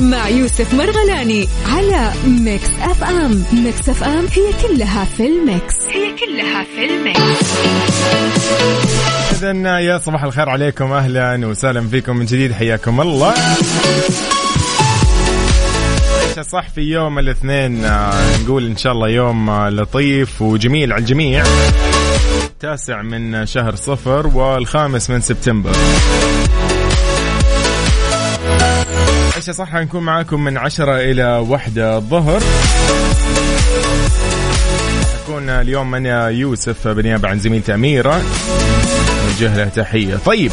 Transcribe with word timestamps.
مع 0.00 0.28
يوسف 0.28 0.74
مرغلاني 0.74 1.48
على 1.66 2.12
Mix 2.26 2.68
FM. 2.82 3.44
Mix 3.52 3.88
FM 3.88 4.26
هي 4.32 4.68
كلها 4.68 5.04
في 5.04 5.26
الميكس. 5.26 5.74
هي 5.90 6.12
كلها 6.12 6.64
في 6.64 6.84
الميكس. 6.84 7.54
إذا 9.32 9.78
يا 9.78 9.98
صباح 9.98 10.22
الخير 10.24 10.48
عليكم. 10.48 10.92
أهلا 10.92 11.46
وسهلا 11.46 11.88
فيكم 11.88 12.16
من 12.16 12.26
جديد. 12.26 12.52
حياكم 12.52 13.00
الله. 13.00 13.34
صح 16.42 16.68
في 16.68 16.80
يوم 16.80 17.18
الاثنين؟ 17.18 17.84
آه، 17.84 18.38
نقول 18.44 18.66
إن 18.66 18.76
شاء 18.76 18.92
الله 18.92 19.08
يوم 19.08 19.50
آه، 19.50 19.70
لطيف 19.70 20.42
وجميل 20.42 20.92
على 20.92 21.00
الجميع. 21.00 21.44
التاسع 22.44 23.02
من 23.02 23.46
شهر 23.46 23.74
صفر 23.74 24.26
والخامس 24.26 25.10
من 25.10 25.20
سبتمبر. 25.20 25.72
عشاء 29.44 29.54
صح 29.54 29.74
نكون 29.74 30.02
معاكم 30.02 30.44
من 30.44 30.56
عشرة 30.56 30.96
إلى 30.96 31.24
واحدة 31.48 31.96
الظهر. 31.96 32.42
أكون 35.22 35.48
اليوم 35.48 35.94
أنا 35.94 36.28
يوسف 36.28 36.88
بنيابة 36.88 37.28
عن 37.28 37.38
زميلتي 37.38 37.74
أميرة. 37.74 38.22
نوجه 39.26 39.56
له 39.56 39.64
تحية. 39.64 40.16
طيب. 40.16 40.52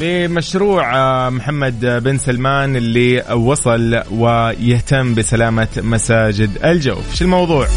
لمشروع 0.00 0.96
آه، 0.96 1.30
محمد 1.30 1.80
بن 1.80 2.18
سلمان 2.18 2.76
اللي 2.76 3.24
وصل 3.34 4.02
ويهتم 4.10 5.14
بسلامة 5.14 5.68
مساجد 5.76 6.50
الجوف. 6.64 7.14
شو 7.14 7.24
الموضوع؟ 7.24 7.68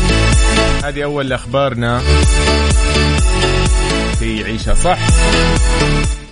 هذه 0.83 1.03
أول 1.03 1.33
أخبارنا 1.33 1.99
في 4.19 4.43
عيشة 4.43 4.73
صح. 4.73 4.99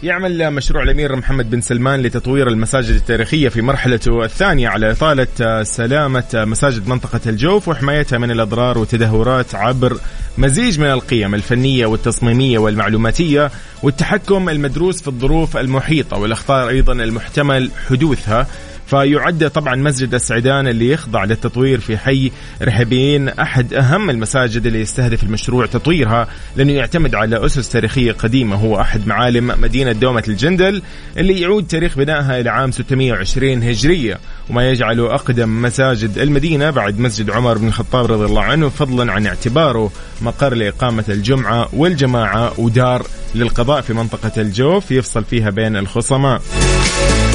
يعمل 0.03 0.51
مشروع 0.51 0.83
الأمير 0.83 1.15
محمد 1.15 1.49
بن 1.49 1.61
سلمان 1.61 2.01
لتطوير 2.01 2.47
المساجد 2.47 2.95
التاريخية 2.95 3.49
في 3.49 3.61
مرحلته 3.61 4.23
الثانية 4.23 4.69
على 4.69 4.91
إطالة 4.91 5.63
سلامة 5.63 6.23
مساجد 6.33 6.87
منطقة 6.87 7.19
الجوف 7.27 7.67
وحمايتها 7.67 8.17
من 8.17 8.31
الأضرار 8.31 8.77
والتدهورات 8.77 9.55
عبر 9.55 9.97
مزيج 10.37 10.79
من 10.79 10.91
القيم 10.91 11.35
الفنية 11.35 11.85
والتصميمية 11.85 12.57
والمعلوماتية 12.57 13.51
والتحكم 13.83 14.49
المدروس 14.49 15.01
في 15.01 15.07
الظروف 15.07 15.57
المحيطة 15.57 16.17
والأخطار 16.17 16.69
أيضا 16.69 16.93
المحتمل 16.93 17.71
حدوثها. 17.89 18.47
فيعد 18.89 19.49
طبعا 19.49 19.75
مسجد 19.75 20.13
السعدان 20.13 20.67
اللي 20.67 20.91
يخضع 20.91 21.23
للتطوير 21.23 21.79
في 21.79 21.97
حي 21.97 22.31
رحبين 22.61 23.29
أحد 23.29 23.73
أهم 23.73 24.09
المساجد 24.09 24.65
اللي 24.65 24.81
يستهدف 24.81 25.23
المشروع 25.23 25.65
تطويرها 25.65 26.27
لأنه 26.55 26.71
يعتمد 26.71 27.15
على 27.15 27.45
أسس 27.45 27.69
تاريخية 27.69 28.11
قديمة. 28.11 28.55
هو 28.55 28.81
أحد 28.81 29.07
معالم 29.07 29.61
مدينة 29.61 29.91
دومة 29.91 30.23
الجندل 30.27 30.81
اللي 31.17 31.41
يعود 31.41 31.67
تاريخ 31.67 31.97
بنائها 31.97 32.39
إلى 32.39 32.49
عام 32.49 32.71
620 32.71 33.63
هجرية 33.63 34.17
وما 34.49 34.69
يجعله 34.69 35.15
أقدم 35.15 35.61
مساجد 35.61 36.17
المدينة 36.17 36.69
بعد 36.69 36.99
مسجد 36.99 37.29
عمر 37.29 37.57
بن 37.57 37.67
الخطاب 37.67 38.11
رضي 38.11 38.25
الله 38.25 38.43
عنه 38.43 38.69
فضلا 38.69 39.11
عن 39.11 39.25
اعتباره. 39.25 39.91
مقر 40.23 40.53
لإقامة 40.53 41.03
الجمعة 41.09 41.69
والجماعة 41.73 42.59
ودار 42.59 43.07
للقضاء 43.35 43.81
في 43.81 43.93
منطقة 43.93 44.41
الجوف 44.41 44.91
يفصل 44.91 45.23
فيها 45.23 45.49
بين 45.49 45.77
الخصماء. 45.77 46.41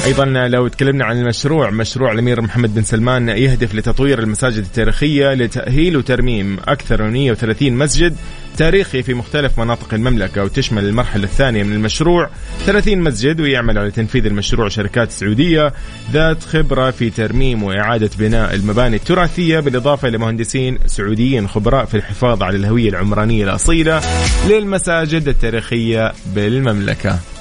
أيضا 0.06 0.24
لو 0.24 0.68
تكلمنا 0.68 1.05
عن 1.05 1.20
المشروع 1.20 1.70
مشروع 1.70 2.12
الأمير 2.12 2.40
محمد 2.40 2.74
بن 2.74 2.82
سلمان 2.82 3.28
يهدف 3.28 3.74
لتطوير 3.74 4.18
المساجد 4.18 4.58
التاريخية 4.64 5.34
لتأهيل 5.34 5.96
وترميم 5.96 6.58
أكثر 6.68 7.02
من 7.02 7.12
130 7.12 7.72
مسجد 7.72 8.16
تاريخي 8.56 9.02
في 9.02 9.14
مختلف 9.14 9.60
مناطق 9.60 9.94
المملكة 9.94 10.44
وتشمل 10.44 10.84
المرحلة 10.84 11.24
الثانية 11.24 11.62
من 11.62 11.72
المشروع 11.72 12.30
30 12.66 12.98
مسجد 12.98 13.41
ويعمل 13.41 13.78
على 13.78 13.91
تنفيذ 13.91 14.27
المشروع 14.27 14.69
شركات 14.69 15.11
سعودية 15.11 15.72
ذات 16.12 16.42
خبرة 16.42 16.91
في 16.91 17.11
ترميم 17.11 17.62
وإعادة 17.62 18.11
بناء 18.19 18.55
المباني 18.55 18.96
التراثية 18.96 19.61
بالإضافة 19.61 20.08
إلى 20.08 20.19
مهندسين 20.19 20.78
سعوديين 20.86 21.48
خبراء 21.48 21.84
في 21.84 21.96
الحفاظ 21.96 22.42
على 22.42 22.56
الهوية 22.56 22.88
العمرانية 22.88 23.45
الأصيلة 23.45 24.01
للمساجد 24.48 25.28
التاريخية 25.28 26.12
بالمملكة. 26.27 27.33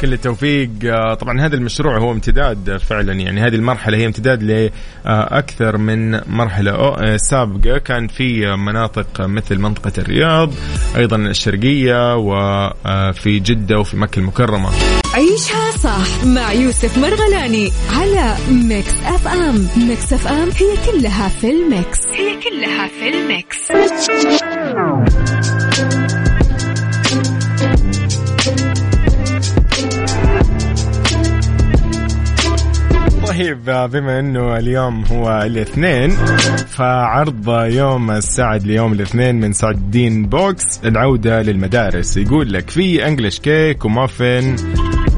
كل 0.00 0.12
التوفيق. 0.12 0.70
آه، 0.84 1.14
طبعا 1.14 1.40
هذا 1.40 1.56
المشروع 1.56 1.98
هو 1.98 2.12
امتداد 2.12 2.76
فعلا 2.76 3.12
يعني 3.12 3.40
هذه 3.40 3.54
المرحلة 3.54 3.98
هي 3.98 4.06
امتداد 4.06 4.42
لأكثر 4.42 5.76
من 5.76 6.20
مرحلة. 6.30 6.72
آه، 6.72 7.16
سابقة 7.16 7.78
كان 7.78 8.08
في 8.08 8.56
مناطق 8.56 9.20
مثل 9.20 9.58
منطقة 9.58 9.92
الرياض 9.98 10.50
أيضا 10.96 11.16
الشرقية 11.16 12.16
وفي 12.16 13.36
آه، 13.36 13.42
جدة 13.44 13.78
وفي 13.78 13.96
مكة 13.96 14.18
المكرمة. 14.18 14.70
عيشها 15.14 15.70
صح 15.70 16.24
مع 16.24 16.52
يوسف 16.52 16.98
مرغلاني 16.98 17.70
على 17.92 18.34
Mix 18.50 18.94
FM. 19.06 19.68
Mix 19.88 20.12
FM 20.12 20.48
هي 20.50 20.92
كلها 20.92 21.28
في 21.28 21.50
ال 21.50 21.60
Mix. 21.60 21.98
هي 22.12 22.40
كلها 22.40 22.88
في 22.88 23.08
ال 23.08 23.18
Mix. 23.18 23.58
طيب 33.38 33.64
بما 33.64 34.20
إنه 34.20 34.56
اليوم 34.56 35.04
هو 35.04 35.42
الاثنين 35.46 36.10
فعرض 36.68 37.48
يوم 37.48 38.10
السعد 38.10 38.66
ليوم 38.66 38.92
الاثنين 38.92 39.34
من 39.40 39.52
سعد 39.52 39.74
الدين 39.74 40.26
box 40.26 40.80
العودة 40.84 41.42
للمدارس. 41.42 42.16
يقول 42.16 42.52
لك 42.52 42.70
في 42.70 43.06
English 43.06 43.38
cake 43.38 43.84
و 43.84 43.94
muffin 43.94 44.56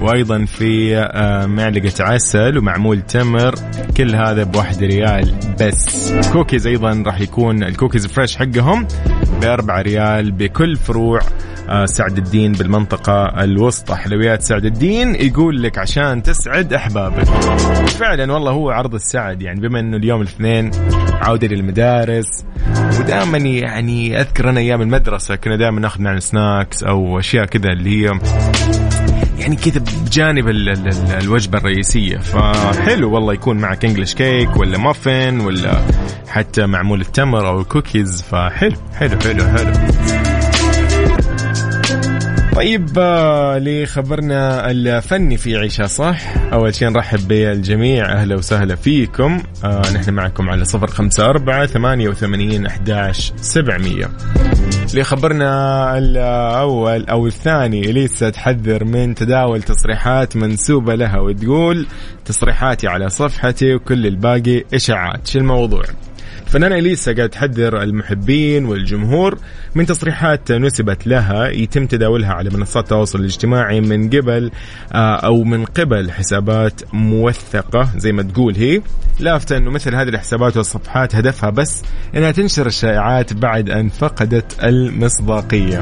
وأيضا 0.01 0.45
في 0.45 0.97
آه، 0.99 1.47
معلقة 1.47 1.93
عسل 2.05 2.59
ومعمول 2.59 3.03
تمر 3.03 3.55
كل 3.97 4.15
هذا 4.15 4.43
بواحد 4.45 4.83
ريال 4.83 5.35
بس. 5.61 6.13
كوكيز 6.33 6.67
أيضا 6.67 7.03
راح 7.07 7.21
يكون 7.21 7.63
ال 7.63 7.68
cookies 7.68 8.07
fresh 8.07 8.37
حقهم 8.37 8.87
بأربعة 9.41 9.83
ريال 9.83 10.33
بكل 10.33 10.77
فروع 10.77 11.21
آه، 11.69 11.85
سعد 11.85 12.19
الدين 12.19 12.53
بالمنطقة 12.53 13.45
الوسطى. 13.45 13.95
حلويات 13.95 14.43
سعد 14.43 14.65
الدين 14.65 15.15
يقول 15.15 15.63
لك 15.63 15.79
عشان 15.79 16.23
تسعد 16.23 16.73
أحبابك. 16.73 17.25
فعلا 17.87 18.33
والله 18.33 18.51
هو 18.53 18.71
عرض 18.71 18.95
السعد 18.95 19.43
يعني 19.43 19.61
بما 19.61 19.81
أنه 19.81 19.97
اليوم 19.97 20.21
الاثنين 20.21 20.71
عودة 21.23 21.47
للمدارس 21.47 22.45
ودائما 23.01 23.39
يعني 23.39 24.21
أذكر 24.21 24.51
أنا 24.51 24.61
أيام 24.61 24.83
المدرسة 24.83 25.37
كنا 25.37 25.57
دائما 25.57 25.81
ناخذ 25.81 26.03
معنا 26.03 26.21
snacks 26.21 26.83
أو 26.83 27.19
أشياء 27.19 27.45
كذا 27.45 27.69
اللي 27.73 28.07
هي 28.07 28.11
يعني 29.41 29.57
كذا 29.57 29.85
بجانب 30.07 30.49
ال 30.49 30.69
ال 30.69 30.89
ال 30.89 31.23
الوجبة 31.23 31.59
الرئيسية. 31.59 32.19
فحلو 32.19 33.15
والله 33.15 33.33
يكون 33.33 33.57
معك 33.59 33.85
English 33.85 34.15
cake 34.15 34.57
ولا 34.57 34.79
مافن 34.79 35.41
ولا 35.41 35.81
حتى 36.29 36.67
معمول 36.67 37.01
التمر 37.01 37.49
أو 37.49 37.61
الكوكيز 37.61 38.23
فحلو 38.23 38.77
حلو 38.95 39.19
حلو 39.21 39.45
حلو. 39.45 40.30
طيب 42.61 42.89
آه، 42.99 43.59
لخبرنا 43.59 44.71
الفني 44.71 45.37
في 45.37 45.57
عيشها 45.57 45.87
صح؟ 45.87 46.21
أول 46.53 46.75
شيء 46.75 46.89
نرحب 46.89 47.29
بالجميع 47.29 48.13
أهلا 48.13 48.35
وسهلا 48.35 48.75
فيكم. 48.75 49.43
آه 49.65 49.83
نحن 49.95 50.13
معكم 50.13 50.51
على 50.51 50.65
صفر 50.65 50.87
خمسة 50.87 51.25
أربعة 51.25 51.67
ثمانية 51.67 52.09
وثمانين 52.09 52.67
أحداش 52.67 53.33
سبعمية. 53.37 54.11
لخبرنا 54.95 55.99
الأول 55.99 57.05
أو 57.05 57.27
الثاني 57.27 57.81
إليسا 57.91 58.31
تحذر 58.31 58.85
من 58.85 59.15
تداول 59.15 59.63
تصريحات 59.63 60.37
منسوبة 60.37 60.95
لها 60.95 61.21
وتقول 61.21 61.87
تصريحاتي 62.25 62.89
على 62.89 63.09
صفحتي 63.09 63.75
وكل 63.75 64.07
الباقي 64.07 64.65
إشاعات. 64.75 65.27
شو 65.27 65.39
الموضوع؟ 65.39 65.85
فنانة 66.51 66.75
إليسا 66.75 67.13
قاعد 67.13 67.29
تحذر 67.29 67.83
المحبين 67.83 68.65
والجمهور 68.65 69.39
من 69.75 69.87
تصريحات 69.87 70.53
نسبت 70.53 71.07
لها 71.07 71.49
يتم 71.49 71.87
تداولها 71.87 72.33
على 72.33 72.51
منصات 72.51 72.85
التواصل 72.85 73.21
الاجتماعي 73.21 73.81
من 73.81 74.11
قبل 74.11 74.51
آه، 74.93 75.17
أو 75.17 75.45
من 75.45 75.65
قبل 75.65 76.11
حسابات 76.11 76.81
موثقة 76.93 77.89
زي 77.97 78.13
ما 78.13 78.23
تقول 78.23 78.55
هي. 78.57 78.83
لافتة 79.21 79.57
أنه 79.57 79.71
مثل 79.71 79.95
هذه 79.95 80.09
الحسابات 80.09 80.57
والصفحات 80.57 81.15
هدفها 81.15 81.51
بس 81.51 81.83
أنها 82.17 82.31
تنشر 82.31 82.67
الشائعات 82.67 83.33
بعد 83.33 83.71
أن 83.71 83.89
فقدت 83.89 84.65
المصداقية. 84.65 85.81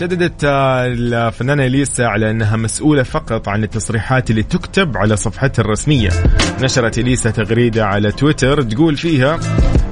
شددت 0.00 0.44
آه، 0.44 0.86
الفنانة 0.86 1.66
إليسا 1.66 2.02
على 2.02 2.30
أنها 2.30 2.56
مسؤولة 2.56 3.02
فقط 3.02 3.48
عن 3.48 3.64
التصريحات 3.64 4.30
اللي 4.30 4.42
تكتب 4.42 4.96
على 4.96 5.16
صفحتها 5.16 5.62
الرسمية. 5.62 6.10
نشرت 6.60 6.98
إليسا 6.98 7.30
تغريدة 7.30 7.86
على 7.86 8.12
تويتر 8.12 8.62
تقول 8.62 8.96
فيها 8.96 9.36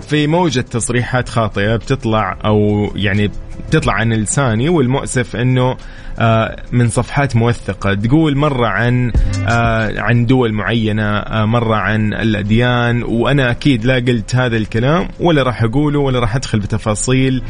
في 0.08 0.26
موجة 0.26 0.60
تصريحات 0.60 1.28
خاطئة 1.28 1.76
بتطلع 1.76 2.38
أو 2.44 2.88
يعني 2.96 3.30
تطلع 3.70 3.92
عن 3.92 4.12
لساني 4.12 4.68
والمؤسف 4.68 5.36
إنه 5.36 5.76
آه، 6.18 6.56
من 6.72 6.88
صفحات 6.88 7.36
موثقة. 7.36 7.94
تقول 7.94 8.36
مرة 8.36 8.66
عن 8.66 9.12
آه، 9.48 10.00
عن 10.00 10.26
دول 10.26 10.52
معينة 10.52 11.18
آه، 11.18 11.44
مرة 11.44 11.76
عن 11.76 12.14
الأديان 12.14 13.02
وأنا 13.02 13.50
أكيد 13.50 13.84
لا 13.84 13.94
قلت 13.94 14.34
هذا 14.36 14.56
الكلام 14.56 15.08
ولا 15.20 15.42
راح 15.42 15.62
أقوله 15.62 15.98
ولا 15.98 16.18
راح 16.18 16.36
أدخل 16.36 16.58
بتفاصيل 16.60 17.42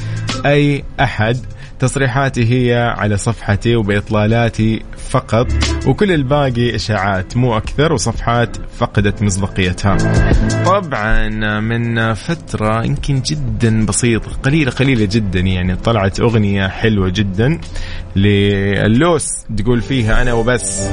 أي 0.47 0.85
أحد. 1.01 1.37
تصريحاتي 1.79 2.45
هي 2.53 2.95
على 2.97 3.17
صفحتي 3.17 3.77
وبإطلالاتي 3.77 4.83
فقط 5.11 5.47
وكل 5.87 6.13
الباقي 6.13 6.75
إشاعات 6.75 7.37
مو 7.37 7.57
أكثر 7.57 7.93
وصفحات 7.93 8.57
فقدت 8.79 9.23
مصداقيتها. 9.23 9.97
طبعا 10.67 11.29
من 11.61 12.15
فترة 12.15 12.85
يمكن 12.85 13.21
جدا 13.21 13.87
بسيطة 13.87 14.31
قليلة 14.43 14.71
قليلة 14.71 15.09
جدا 15.11 15.41
يعني 15.41 15.73
طلعت 15.95 16.21
أغنية 16.21 16.69
حلوة 16.69 17.09
جدا 17.09 17.61
للوس 18.17 19.29
تقول 19.57 19.81
فيها 19.81 20.23
أنا 20.23 20.33
وبس. 20.33 20.89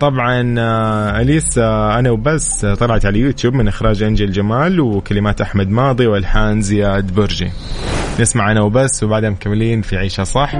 طبعا 0.00 0.54
آه، 0.58 1.20
أليسا 1.20 1.94
أنا 1.98 2.10
وبس 2.10 2.66
طلعت 2.66 3.06
على 3.06 3.18
يوتيوب 3.18 3.54
من 3.54 3.68
إخراج 3.68 4.02
أنجل 4.02 4.32
جمال 4.32 4.80
وكلمات 4.80 5.40
أحمد 5.40 5.70
ماضي 5.70 6.06
وألحان 6.06 6.60
زياد 6.62 7.14
برجي. 7.14 7.50
نسمع 8.20 8.52
أنا 8.52 8.62
وبس 8.62 9.02
وبعدها 9.02 9.30
مكملين 9.30 9.82
في 9.82 9.96
عيشة 9.96 10.22
صح؟ 10.24 10.54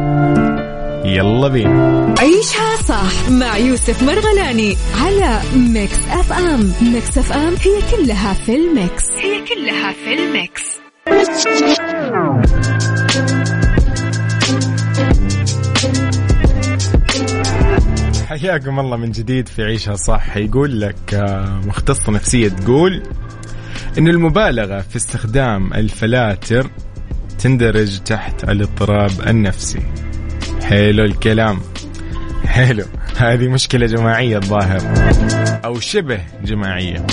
يلا 1.05 1.49
بينا. 1.49 2.15
عيشها 2.19 2.77
صح 2.77 3.31
مع 3.31 3.57
يوسف 3.57 4.03
مرغلاني 4.03 4.77
على 5.05 5.41
Mix 5.57 5.99
FM. 6.11 6.73
Mix 6.93 7.19
FM 7.19 7.55
هي 7.55 7.97
كلها 7.97 8.33
في 8.35 8.57
ال 8.57 8.66
Mix. 8.66 9.05
هي 9.19 9.41
كلها 9.41 9.93
في 9.93 10.15
ال 10.15 10.28
Mix. 10.28 10.81
حياكم 18.31 18.81
الله 18.81 18.97
من 18.97 19.11
جديد 19.11 19.49
في 19.49 19.63
عيشها 19.63 19.97
صح. 19.97 20.37
يقول 20.37 20.81
لك 20.81 21.15
آه، 21.15 21.61
مختصة 21.65 22.13
نفسية 22.13 22.49
تقول 22.49 23.03
أن 23.99 24.09
المبالغة 24.09 24.81
في 24.81 24.97
استخدام 24.97 25.75
الفلاتر 25.75 26.71
تندرج 27.39 27.99
تحت 27.99 28.45
الاضطراب 28.45 29.11
النفسي. 29.27 29.83
حلو 30.63 31.05
الكلام. 31.05 31.61
حلو. 32.47 32.85
هذه 33.17 33.49
مشكلة 33.49 33.87
جماعية 33.87 34.37
الظاهر. 34.37 34.81
أو 35.65 35.81
شبه 35.81 36.21
جماعية. 36.45 37.07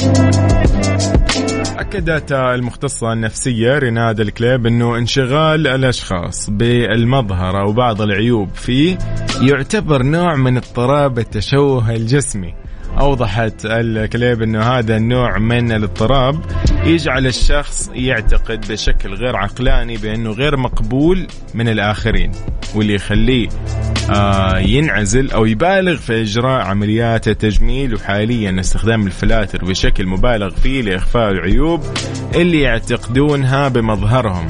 أكدت 1.80 2.32
المختصة 2.32 3.14
النفسية 3.14 3.78
ريناد 3.78 4.20
الكليب 4.20 4.66
أنه 4.66 4.98
انشغال 4.98 5.68
الأشخاص 5.68 6.50
بالمظهر 6.50 7.62
أو 7.62 7.74
بعض 7.74 8.02
العيوب 8.02 8.50
فيه 8.50 8.98
يعتبر 9.42 10.04
نوع 10.04 10.36
من 10.36 10.58
اضطراب 10.58 11.20
التشوه 11.20 11.92
الجسمي. 11.92 12.54
أوضحت 13.00 13.66
الكليب 13.66 14.42
أنه 14.42 14.62
هذا 14.62 14.98
النوع 14.98 15.38
من 15.38 15.72
الاضطراب 15.72 16.42
يجعل 16.84 17.28
الشخص 17.28 17.90
يعتقد 17.94 18.72
بشكل 18.72 19.14
غير 19.14 19.36
عقلاني 19.36 19.98
بأنه 19.98 20.32
غير 20.32 20.58
مقبول 20.58 21.28
من 21.54 21.70
الآخرين 21.70 22.32
واللي 22.76 22.94
يخليه 22.94 23.50
آه 24.10 24.58
ينعزل 24.60 25.32
أو 25.32 25.46
يبالغ 25.46 25.96
في 25.96 26.22
إجراء 26.22 26.62
عمليات 26.62 27.28
التجميل 27.28 27.96
وحاليا 27.96 28.60
استخدام 28.60 29.08
الفلاتر 29.08 29.66
بشكل 29.66 30.06
مبالغ 30.06 30.50
فيه 30.50 30.82
لإخفاء 30.82 31.32
العيوب 31.32 31.84
اللي 32.36 32.62
يعتقدونها 32.62 33.68
بمظهرهم. 33.68 34.48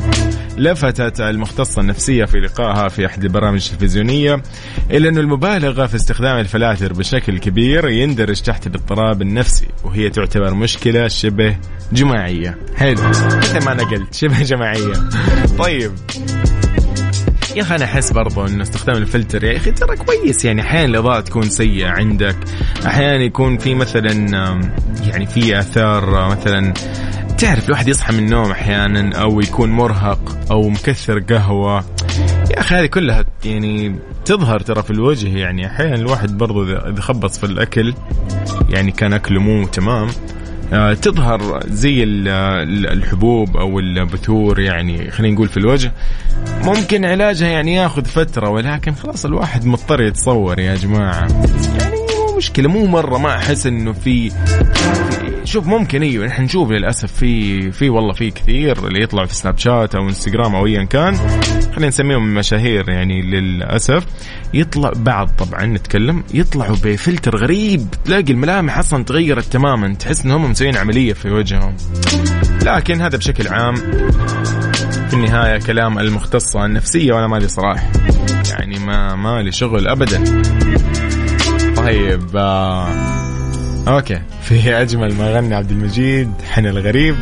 لفتت 0.58 1.22
المختصة 1.22 1.82
النفسية 1.82 2.26
في 2.26 2.38
لقائها 2.38 2.88
في 2.88 3.06
أحد 3.06 3.24
البرامج 3.24 3.70
التلفزيونية 3.72 4.42
إلى 4.92 5.10
أن 5.10 5.18
المبالغة 5.18 5.86
في 5.86 5.96
استخدام 5.96 6.40
الفلاتر 6.40 6.94
بشكل 6.94 7.40
كبير 7.40 7.90
يندرج 7.90 8.42
تحت 8.42 8.68
الاضطراب 8.68 9.22
النفسي 9.22 9.68
وهي 9.84 10.10
تعتبر 10.10 10.54
مشكلة 10.54 11.08
شبه 11.08 11.58
جماعية. 11.92 12.58
حلو 12.76 13.02
مثل 13.10 13.66
ما 13.66 13.72
أنا 13.72 13.84
قلت 13.84 14.14
شبه 14.14 14.44
جماعية. 14.44 14.94
طيب. 15.58 15.92
يا 17.56 17.62
أخي 17.62 17.76
أنا 17.76 17.86
أحس 17.86 18.12
برضو 18.12 18.46
انه 18.46 18.64
استخدام 18.64 18.98
الفلتر 18.98 19.44
يا 19.44 19.58
أخي 19.58 19.72
ترى 19.72 19.98
كويس. 19.98 20.46
يعني 20.46 20.62
أحيانا 20.62 20.86
الإضاءة 20.86 21.20
تكون 21.20 21.50
سيئة 21.50 21.88
عندك. 21.88 22.36
أحيانا 22.86 23.24
يكون 23.24 23.58
في 23.58 23.76
مثلا 23.76 24.12
يعني 25.08 25.26
في 25.26 25.60
آثار 25.60 26.30
مثلا 26.30 26.74
تعرف 27.38 27.66
الواحد 27.66 27.88
يصحى 27.88 28.14
من 28.14 28.20
النوم 28.20 28.52
أحيانا 28.52 29.18
أو 29.18 29.42
يكون 29.42 29.70
مرهق 29.70 30.38
أو 30.52 30.70
مكثر 30.70 31.20
قهوة؟ 31.20 31.86
يا 32.52 32.60
أخي 32.60 32.76
هذه 32.76 32.86
كلها 32.86 33.26
يعني 33.46 33.96
تظهر 34.26 34.60
ترى 34.60 34.84
في 34.84 34.92
الوجه 34.92 35.38
يعني. 35.38 35.68
أحيانا 35.68 35.96
الواحد 35.96 36.38
برضو 36.38 36.64
اذا 36.64 37.02
خبص 37.02 37.38
في 37.40 37.46
الأكل 37.46 37.94
يعني 38.70 38.92
كان 38.92 39.14
أكله 39.14 39.40
مو 39.40 39.68
تمام 39.68 40.08
آه، 40.74 40.94
تظهر 40.94 41.64
زي 41.68 42.04
الحبوب 42.04 43.58
أو 43.58 43.80
البثور 43.80 44.60
يعني 44.60 45.12
خلينا 45.12 45.36
نقول 45.36 45.48
في 45.48 45.58
الوجه. 45.58 45.92
ممكن 46.64 47.06
علاجها 47.06 47.48
يعني 47.48 47.74
ياخذ 47.74 48.06
فترة 48.06 48.50
ولكن 48.50 48.96
خلاص 48.96 49.26
الواحد 49.26 49.66
مضطر 49.66 50.02
يتصور 50.02 50.60
يا 50.60 50.76
جماعة. 50.76 51.28
يعني 51.80 51.96
مو 51.96 52.38
مشكلة 52.38 52.70
مو 52.70 52.86
مرة 52.86 53.18
ما 53.18 53.36
أحس 53.36 53.68
إنه 53.68 53.94
في 53.94 54.32
شوف 55.48 55.68
ممكن 55.68 56.02
أيوه 56.02 56.26
نحن 56.26 56.44
نشوف 56.44 56.72
للأسف 56.72 57.12
في 57.12 57.72
في 57.72 57.90
والله 57.90 58.14
في 58.14 58.32
كثير 58.32 58.88
اللي 58.88 59.04
يطلعوا 59.04 59.28
في 59.28 59.36
سناب 59.36 59.58
شات 59.58 59.96
أو 59.96 60.10
انستغرام 60.10 60.56
أو 60.56 60.66
ايا 60.66 60.84
كان. 60.84 61.18
خلينا 61.76 61.88
نسميهم 61.88 62.34
مشاهير 62.34 62.90
يعني 62.90 63.22
للأسف. 63.22 64.06
يطلع 64.54 64.92
بعض 64.96 65.30
طبعا 65.38 65.66
نتكلم. 65.66 66.24
يطلعوا 66.34 66.76
بفلتر 66.84 67.38
غريب. 67.38 67.88
تلاقي 68.06 68.34
الملامح 68.34 68.78
أصلا 68.78 69.04
تغيرت 69.04 69.44
تماما. 69.44 69.94
تحس 69.94 70.26
إنهم 70.26 70.52
مسويين 70.52 70.78
عملية 70.78 71.14
في 71.14 71.30
وجههم. 71.30 71.76
لكن 72.66 73.02
هذا 73.02 73.18
بشكل 73.18 73.48
عام 73.48 73.76
في 75.08 75.14
النهاية 75.14 75.60
كلام 75.60 76.00
المختصه 76.00 76.66
النفسيه 76.66 77.14
وأنا 77.14 77.28
مالي 77.28 77.48
صراحة. 77.48 77.92
يعني 78.50 78.80
ما 78.80 79.16
مالي 79.16 79.52
شغل 79.52 79.88
ابدا. 79.88 80.24
طيب 81.76 82.36
آه 82.36 83.27
أوكي. 83.88 84.22
في 84.42 84.82
أجمل 84.82 85.14
ما 85.14 85.32
غنى 85.32 85.56
عبد 85.56 85.72
المجيد 85.72 86.32
حن 86.52 86.66
الغريب. 86.66 87.16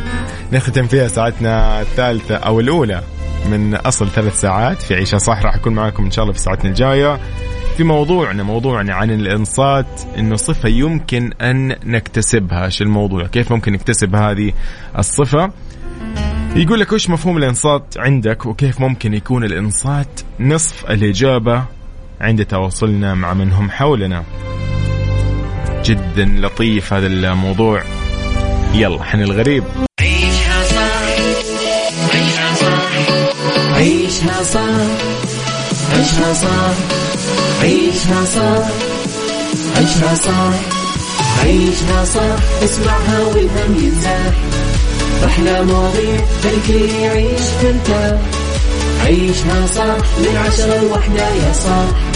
نختم 0.52 0.86
فيها 0.86 1.08
ساعتنا 1.08 1.80
الثالثة 1.80 2.34
أو 2.36 2.60
الأولى 2.60 3.02
من 3.50 3.74
أصل 3.74 4.08
ثلاث 4.08 4.40
ساعات 4.40 4.82
في 4.82 4.94
عيشة 4.94 5.18
صح 5.18 5.42
راح 5.42 5.54
اكون 5.54 5.74
معاكم 5.74 6.04
إن 6.04 6.10
شاء 6.10 6.22
الله 6.22 6.32
في 6.34 6.40
ساعتنا 6.40 6.70
الجاية. 6.70 7.20
في 7.76 7.84
موضوعنا 7.84 8.42
موضوعنا 8.42 8.94
عن 8.94 9.10
الإنصات 9.10 9.86
إنه 10.18 10.36
صفة 10.36 10.68
يمكن 10.68 11.32
أن 11.40 11.76
نكتسبها. 11.84 12.64
إيش 12.64 12.82
الموضوع؟ 12.82 13.26
كيف 13.26 13.52
ممكن 13.52 13.72
نكتسب 13.72 14.14
هذه 14.14 14.52
الصفة؟ 14.98 15.50
يقول 16.56 16.80
لك 16.80 16.92
وش 16.92 17.10
مفهوم 17.10 17.36
الإنصات 17.36 17.94
عندك؟ 17.98 18.46
وكيف 18.46 18.80
ممكن 18.80 19.14
يكون 19.14 19.44
الإنصات 19.44 20.20
نصف 20.40 20.90
الإجابة 20.90 21.64
عند 22.20 22.44
تواصلنا 22.44 23.14
مع 23.14 23.34
من 23.34 23.52
هم 23.52 23.70
حولنا؟ 23.70 24.24
جدا 25.86 26.24
لطيف 26.24 26.92
هذا 26.92 27.06
الموضوع. 27.06 27.82
يلا 28.74 29.02
حن 29.04 29.22
الغريب. 29.22 29.64
عيشها 30.00 30.62
صح. 30.64 31.06
عيشها 32.14 32.54
صح. 32.54 32.82
عيشها 33.76 34.42
صح. 34.42 34.86
عيشها 35.92 36.34
صح. 36.34 36.74
عيشها 37.62 38.24
صح. 38.24 38.68
عيشها 39.76 40.14
صح. 40.14 40.54
عيشها 41.42 42.04
صح. 42.04 42.64
اسمعها 42.64 43.20
وإلهم 43.20 43.76
ينزاح 43.84 44.34
أحلى 45.24 45.62
مواضيع 45.62 46.20
خلي 46.42 47.02
يعيش 47.02 47.42
ترتاح 47.62 48.20
عيشها 49.04 49.66
صح. 49.66 49.96
من 50.18 50.36
عشرة 50.46 50.80
لوحدة 50.82 51.28
يا 51.28 51.52
صاح. 51.52 52.15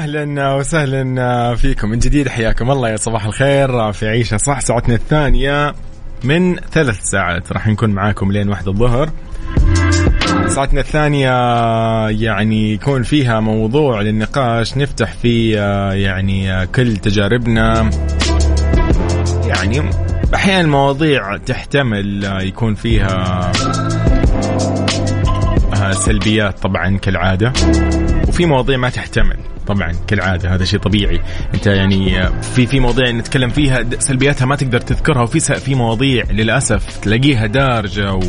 أهلا 0.00 0.54
وسهلا 0.54 1.54
فيكم. 1.54 1.88
من 1.88 1.98
جديد 1.98 2.28
حياكم 2.28 2.70
الله 2.70 2.88
يا 2.88 2.96
صباح 2.96 3.24
الخير. 3.24 3.92
في 3.92 4.08
عيشة 4.08 4.36
صح 4.36 4.60
ساعتنا 4.60 4.94
الثانية 4.94 5.74
من 6.24 6.56
ثلاث 6.56 7.00
ساعات. 7.00 7.52
راح 7.52 7.66
نكون 7.66 7.90
معاكم 7.90 8.32
لين 8.32 8.48
واحد 8.48 8.68
الظهر. 8.68 9.10
ساعتنا 10.46 10.80
الثانية 10.80 11.30
يعني 12.08 12.72
يكون 12.72 13.02
فيها 13.02 13.40
موضوع 13.40 14.00
للنقاش. 14.00 14.76
نفتح 14.76 15.12
فيه 15.12 15.60
يعني 15.92 16.66
كل 16.66 16.96
تجاربنا. 16.96 17.90
يعني 19.46 19.90
أحيانا 20.34 20.68
مواضيع 20.68 21.36
تحتمل 21.36 22.38
يكون 22.42 22.74
فيها 22.74 23.52
سلبيات 25.92 26.58
طبعا 26.58 26.98
كالعادة. 26.98 27.52
وفي 28.28 28.46
مواضيع 28.46 28.76
ما 28.76 28.90
تحتمل. 28.90 29.36
طبعا 29.74 29.92
كالعادة 30.06 30.54
هذا 30.54 30.64
شيء 30.64 30.80
طبيعي. 30.80 31.20
أنت 31.54 31.66
يعني 31.66 32.28
في 32.42 32.66
في 32.66 32.80
مواضيع 32.80 33.10
نتكلم 33.10 33.50
فيها 33.50 33.84
سلبياتها 33.98 34.46
ما 34.46 34.56
تقدر 34.56 34.80
تذكرها 34.80 35.22
وفي 35.22 35.40
في 35.40 35.74
مواضيع 35.74 36.24
للأسف 36.30 36.98
تلاقيها 36.98 37.46
دارجة 37.46 38.20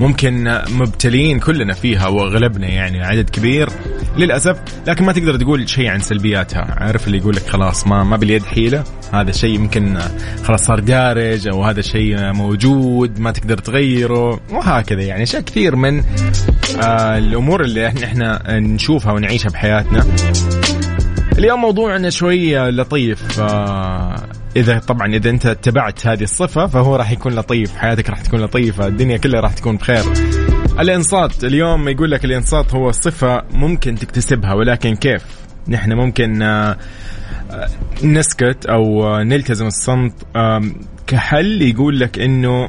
وممكن 0.00 0.60
مبتلين 0.70 1.38
كلنا 1.38 1.74
فيها 1.74 2.06
واغلبنا 2.08 2.66
يعني 2.66 3.02
عدد 3.02 3.30
كبير 3.30 3.68
للأسف. 4.16 4.56
لكن 4.86 5.04
ما 5.04 5.12
تقدر 5.12 5.36
تقول 5.36 5.68
شيء 5.68 5.88
عن 5.88 6.00
سلبياتها. 6.00 6.76
عارف 6.78 7.06
اللي 7.06 7.18
يقول 7.18 7.36
لك 7.36 7.46
خلاص 7.46 7.86
ما 7.86 8.04
ما 8.04 8.16
باليد 8.16 8.44
حيلة؟ 8.44 8.84
هذا 9.12 9.32
شيء 9.32 9.54
يمكن 9.54 9.98
خلاص 10.44 10.64
صار 10.64 10.80
دارج 10.80 11.48
أو 11.48 11.64
هذا 11.64 11.80
شيء 11.80 12.32
موجود 12.32 13.18
ما 13.18 13.30
تقدر 13.30 13.58
تغيره 13.58 14.40
وهكذا 14.50 15.02
يعني. 15.02 15.22
أشياء 15.22 15.42
كثير 15.42 15.76
من 15.76 16.02
آه 16.82 17.18
الأمور 17.18 17.64
اللي 17.64 17.88
إحنا 17.88 18.58
نشوفها 18.58 19.12
ونعيشها 19.12 19.50
بحياتنا. 19.50 20.06
اليوم 21.38 21.60
موضوعنا 21.60 22.10
شوي 22.10 22.70
لطيف. 22.70 23.40
آه 23.40 24.16
إذا 24.56 24.78
طبعا 24.78 25.14
إذا 25.14 25.30
أنت 25.30 25.46
اتبعت 25.46 26.06
هذه 26.06 26.22
الصفة 26.22 26.66
فهو 26.66 26.96
راح 26.96 27.10
يكون 27.10 27.34
لطيف. 27.34 27.76
حياتك 27.76 28.10
راح 28.10 28.20
تكون 28.20 28.40
لطيفة. 28.40 28.86
الدنيا 28.86 29.16
كلها 29.16 29.40
راح 29.40 29.52
تكون 29.52 29.76
بخير. 29.76 30.04
الإنصات. 30.80 31.44
اليوم 31.44 31.88
يقول 31.88 32.10
لك 32.10 32.24
الإنصات 32.24 32.74
هو 32.74 32.90
صفة 32.90 33.42
ممكن 33.50 33.94
تكتسبها 33.94 34.54
ولكن 34.54 34.96
كيف؟ 34.96 35.22
نحن 35.68 35.92
ممكن 35.92 36.42
آه 36.42 36.76
نسكت 38.04 38.66
أو 38.66 39.16
نلتزم 39.22 39.66
الصمت 39.66 40.12
كحل 41.06 41.62
يقول 41.62 42.00
لك 42.00 42.18
إنه 42.18 42.68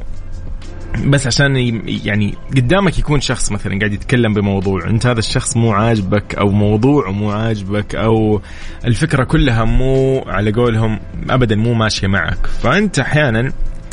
بس 0.98 1.26
عشان 1.26 1.56
يعني 2.04 2.34
قدامك 2.56 2.98
يكون 2.98 3.20
شخص 3.20 3.52
مثلا 3.52 3.78
قاعد 3.78 3.92
يتكلم 3.92 4.34
بموضوع 4.34 4.86
انت 4.86 5.06
هذا 5.06 5.18
الشخص 5.18 5.56
مو 5.56 5.72
عاجبك 5.72 6.34
أو 6.34 6.48
موضوعه 6.48 7.10
مو 7.10 7.30
عاجبك 7.30 7.94
أو 7.94 8.40
الفكرة 8.84 9.24
كلها 9.24 9.64
مو 9.64 10.24
على 10.26 10.52
قولهم 10.52 11.00
ابدا 11.30 11.56
مو 11.56 11.74
ماشية 11.74 12.06
معك. 12.06 12.46
فأنت 12.46 12.98
أحيانا 12.98 13.52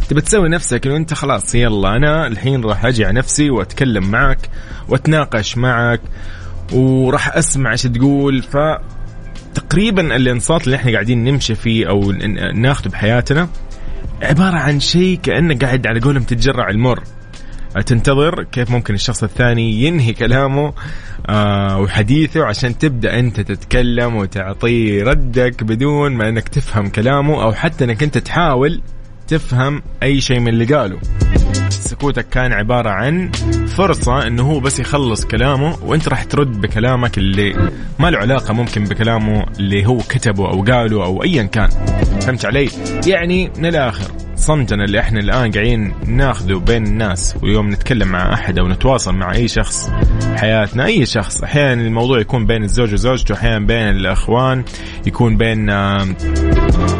تبي 0.10 0.22
تسوي 0.22 0.50
نفسك 0.50 0.88
إنه 0.88 0.96
أنت 0.96 1.13
خلاص 1.13 1.55
يلا 1.55 1.96
أنا 1.96 2.27
الحين 2.27 2.63
راح 2.63 2.86
أجي 2.86 3.05
على 3.05 3.13
نفسي 3.20 3.50
وأتكلم 3.50 4.12
معك 4.12 4.50
وأتناقش 4.88 5.58
معك 5.58 6.01
وراح 6.74 7.38
أسمع 7.38 7.72
إيش 7.72 7.81
تقول. 7.81 8.41
ف 8.41 8.58
تقريبا 9.55 10.15
الانصات 10.15 10.65
اللي 10.65 10.75
إحنا 10.75 10.91
قاعدين 10.91 11.24
نمشي 11.24 11.55
فيه 11.55 11.89
أو 11.89 12.12
ناخذه 12.53 12.89
بحياتنا 12.89 13.48
عبارة 14.21 14.57
عن 14.57 14.79
شيء 14.79 15.19
كأنك 15.23 15.65
قاعد 15.65 15.87
على 15.87 15.99
قولهم 15.99 16.23
تتجرع 16.23 16.69
المر. 16.69 17.03
تنتظر 17.85 18.43
كيف 18.43 18.71
ممكن 18.71 18.93
الشخص 18.93 19.23
الثاني 19.23 19.83
ينهي 19.83 20.13
كلامه 20.13 20.73
آه 21.29 21.79
وحديثه 21.79 22.45
عشان 22.45 22.77
تبدأ 22.77 23.19
أنت 23.19 23.39
تتكلم 23.39 24.15
وتعطيه 24.15 25.03
ردك 25.03 25.63
بدون 25.63 26.11
ما 26.11 26.29
إنك 26.29 26.49
تفهم 26.49 26.89
كلامه 26.89 27.43
أو 27.43 27.53
حتى 27.53 27.83
إنك 27.83 28.03
أنت 28.03 28.17
تحاول 28.17 28.81
تفهم 29.27 29.81
أي 30.03 30.21
شيء 30.21 30.39
من 30.39 30.47
اللي 30.47 30.65
قاله. 30.65 30.99
سكوتك 31.91 32.29
كان 32.29 32.53
عبارة 32.53 32.89
عن 32.89 33.31
فرصة 33.67 34.27
إنه 34.27 34.43
هو 34.43 34.60
بس 34.60 34.79
يخلص 34.79 35.25
كلامه 35.25 35.77
وأنت 35.86 36.07
راح 36.07 36.24
ترد 36.24 36.62
بكلامك 36.62 37.17
اللي 37.17 37.71
ما 38.00 38.12
له 38.12 38.17
علاقة 38.17 38.53
ممكن 38.53 38.83
بكلامه 38.83 39.45
اللي 39.60 39.86
هو 39.86 39.98
كتبه 39.98 40.50
أو 40.50 40.63
قاله 40.63 41.05
أو 41.05 41.24
ايا 41.24 41.43
كان 41.43 41.69
فهمت 42.21 42.45
علي؟ 42.45 42.69
يعني 43.07 43.51
من 43.57 43.65
الآخر 43.65 44.12
صمتنا 44.41 44.83
اللي 44.83 45.00
إحنا 45.00 45.19
الآن 45.19 45.51
قاعدين 45.51 45.93
ناخذه 46.07 46.53
بين 46.53 46.88
الناس 46.88 47.36
واليوم 47.41 47.69
نتكلم 47.69 48.07
مع 48.07 48.33
أحد 48.33 48.60
أو 48.60 48.67
نتواصل 48.67 49.15
مع 49.15 49.33
أي 49.33 49.48
شخص 49.48 49.89
حياتنا. 50.36 50.86
أي 50.86 51.05
شخص. 51.05 51.43
أحيانا 51.43 51.81
الموضوع 51.81 52.19
يكون 52.19 52.45
بين 52.45 52.63
الزوج 52.63 52.93
وزوجته 52.93 53.36
أحيانا 53.36 53.65
بين 53.65 53.89
الأخوان 53.89 54.63
يكون 55.07 55.38
بين 55.38 55.69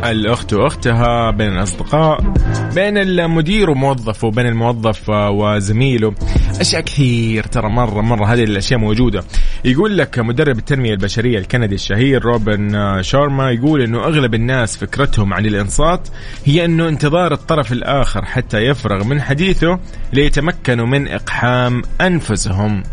الأخت 0.04 0.54
وأختها 0.54 1.32
بين 1.32 1.48
الأصدقاء 1.48 2.34
بين 2.76 2.98
المدير 2.98 3.70
وموظفه 3.70 4.32
بين 4.32 4.48
الموظف 4.48 5.10
وزميله. 5.10 6.14
أشياء 6.60 6.82
كثير 6.82 7.44
ترى 7.44 7.70
مرة 7.70 8.02
مرة 8.02 8.34
هذه 8.34 8.44
الأشياء 8.44 8.80
موجودة. 8.80 9.24
يقول 9.66 9.98
لك 9.98 10.20
مدرب 10.20 10.58
التنمية 10.58 10.92
البشرية 10.92 11.40
الكندي 11.40 11.76
الشهير 11.76 12.26
روبن 12.26 12.98
شارما 13.02 13.52
يقول 13.52 13.82
إنه 13.82 14.00
أغلب 14.04 14.34
الناس 14.34 14.78
فكرتهم 14.78 15.34
عن 15.34 15.46
الإنصات 15.46 16.08
هي 16.46 16.66
إنه 16.66 16.88
انتظار 16.88 17.31
الطرف 17.32 17.72
الآخر 17.72 18.26
حتى 18.26 18.58
يفرغ 18.58 19.04
من 19.04 19.22
حديثه 19.22 19.80
ليتمكنوا 20.14 20.86
من 20.86 21.08
إقحام 21.08 21.82
أنفسهم. 22.02 22.84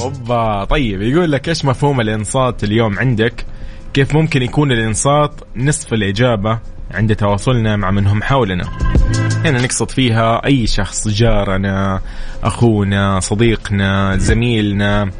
أوبا 0.00 0.64
طيب 0.64 1.02
يقول 1.02 1.32
لك 1.32 1.48
إيش 1.48 1.64
مفهوم 1.64 2.00
الإنصات 2.00 2.64
اليوم 2.64 2.98
عندك؟ 2.98 3.44
كيف 3.94 4.14
ممكن 4.14 4.42
يكون 4.42 4.72
الإنصات 4.72 5.40
نصف 5.56 5.92
الإجابة 5.92 6.58
عند 6.90 7.16
تواصلنا 7.16 7.76
مع 7.76 7.90
من 7.90 8.06
هم 8.06 8.22
حولنا؟ 8.22 8.64
هنا 9.44 9.62
نقصد 9.62 9.90
فيها 9.90 10.46
أي 10.46 10.66
شخص 10.66 11.08
جارنا 11.08 12.00
أخونا 12.42 13.20
صديقنا 13.20 14.16
زميلنا 14.16 15.10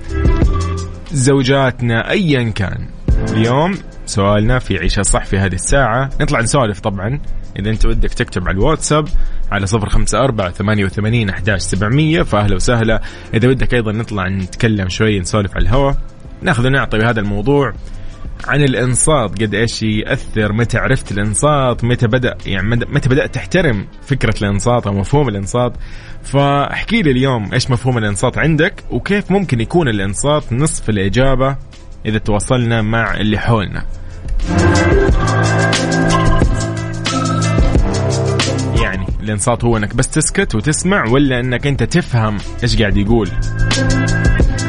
زوجاتنا 1.12 2.10
أيا 2.10 2.50
كان. 2.50 2.86
اليوم 3.32 3.78
سؤالنا 4.06 4.58
في 4.58 4.78
عيشة 4.78 5.02
صح 5.02 5.24
في 5.24 5.38
هذه 5.38 5.54
الساعة. 5.54 6.10
نطلع 6.20 6.40
نسولف 6.40 6.80
طبعا. 6.80 7.20
إذا 7.58 7.70
أنت 7.70 7.86
ودك 7.86 8.14
تكتب 8.14 8.48
على 8.48 8.54
الواتساب 8.54 9.08
على 9.52 9.66
صفر 9.66 9.88
خمسة 9.88 10.18
أربعة 10.18 10.50
ثمانية 10.50 10.84
وثمانين 10.84 11.30
أحداش 11.30 11.60
سبعمية 11.60 12.22
فأهلا 12.22 12.54
وسهلا. 12.54 13.02
إذا 13.34 13.48
ودك 13.48 13.74
أيضا 13.74 13.92
نطلع 13.92 14.28
نتكلم 14.28 14.88
شوي 14.88 15.20
نسولف 15.20 15.54
على 15.54 15.62
الهواء 15.62 15.96
نأخذ 16.42 16.66
ونعطي 16.66 16.98
بهذا 16.98 17.20
الموضوع 17.20 17.72
عن 18.48 18.62
الإنصات. 18.62 19.42
قد 19.42 19.54
إيش 19.54 19.82
يأثر؟ 19.82 20.52
متى 20.52 20.78
عرفت 20.78 21.12
الإنصات؟ 21.12 21.84
متى 21.84 22.06
بدا 22.06 22.34
يعني 22.46 22.68
متى 22.68 23.08
بدأت 23.08 23.34
تحترم 23.34 23.86
فكرة 24.06 24.34
الإنصات 24.42 24.86
أو 24.86 24.92
مفهوم 24.92 25.28
الإنصات؟ 25.28 25.72
فاحكي 26.22 27.02
لي 27.02 27.10
اليوم 27.10 27.52
إيش 27.52 27.70
مفهوم 27.70 27.98
الإنصات 27.98 28.38
عندك 28.38 28.84
وكيف 28.90 29.30
ممكن 29.30 29.60
يكون 29.60 29.88
الإنصات 29.88 30.52
نصف 30.52 30.90
الإجابة 30.90 31.56
إذا 32.06 32.18
تواصلنا 32.18 32.82
مع 32.82 33.14
اللي 33.14 33.38
حولنا. 33.38 33.84
الانصات 39.26 39.64
هو 39.64 39.76
انك 39.76 39.94
بس 39.94 40.08
تسكت 40.08 40.54
وتسمع 40.54 41.08
ولا 41.08 41.40
انك 41.40 41.66
انت 41.66 41.82
تفهم 41.82 42.38
إيش 42.62 42.76
قاعد 42.76 42.96
يقول. 42.96 43.30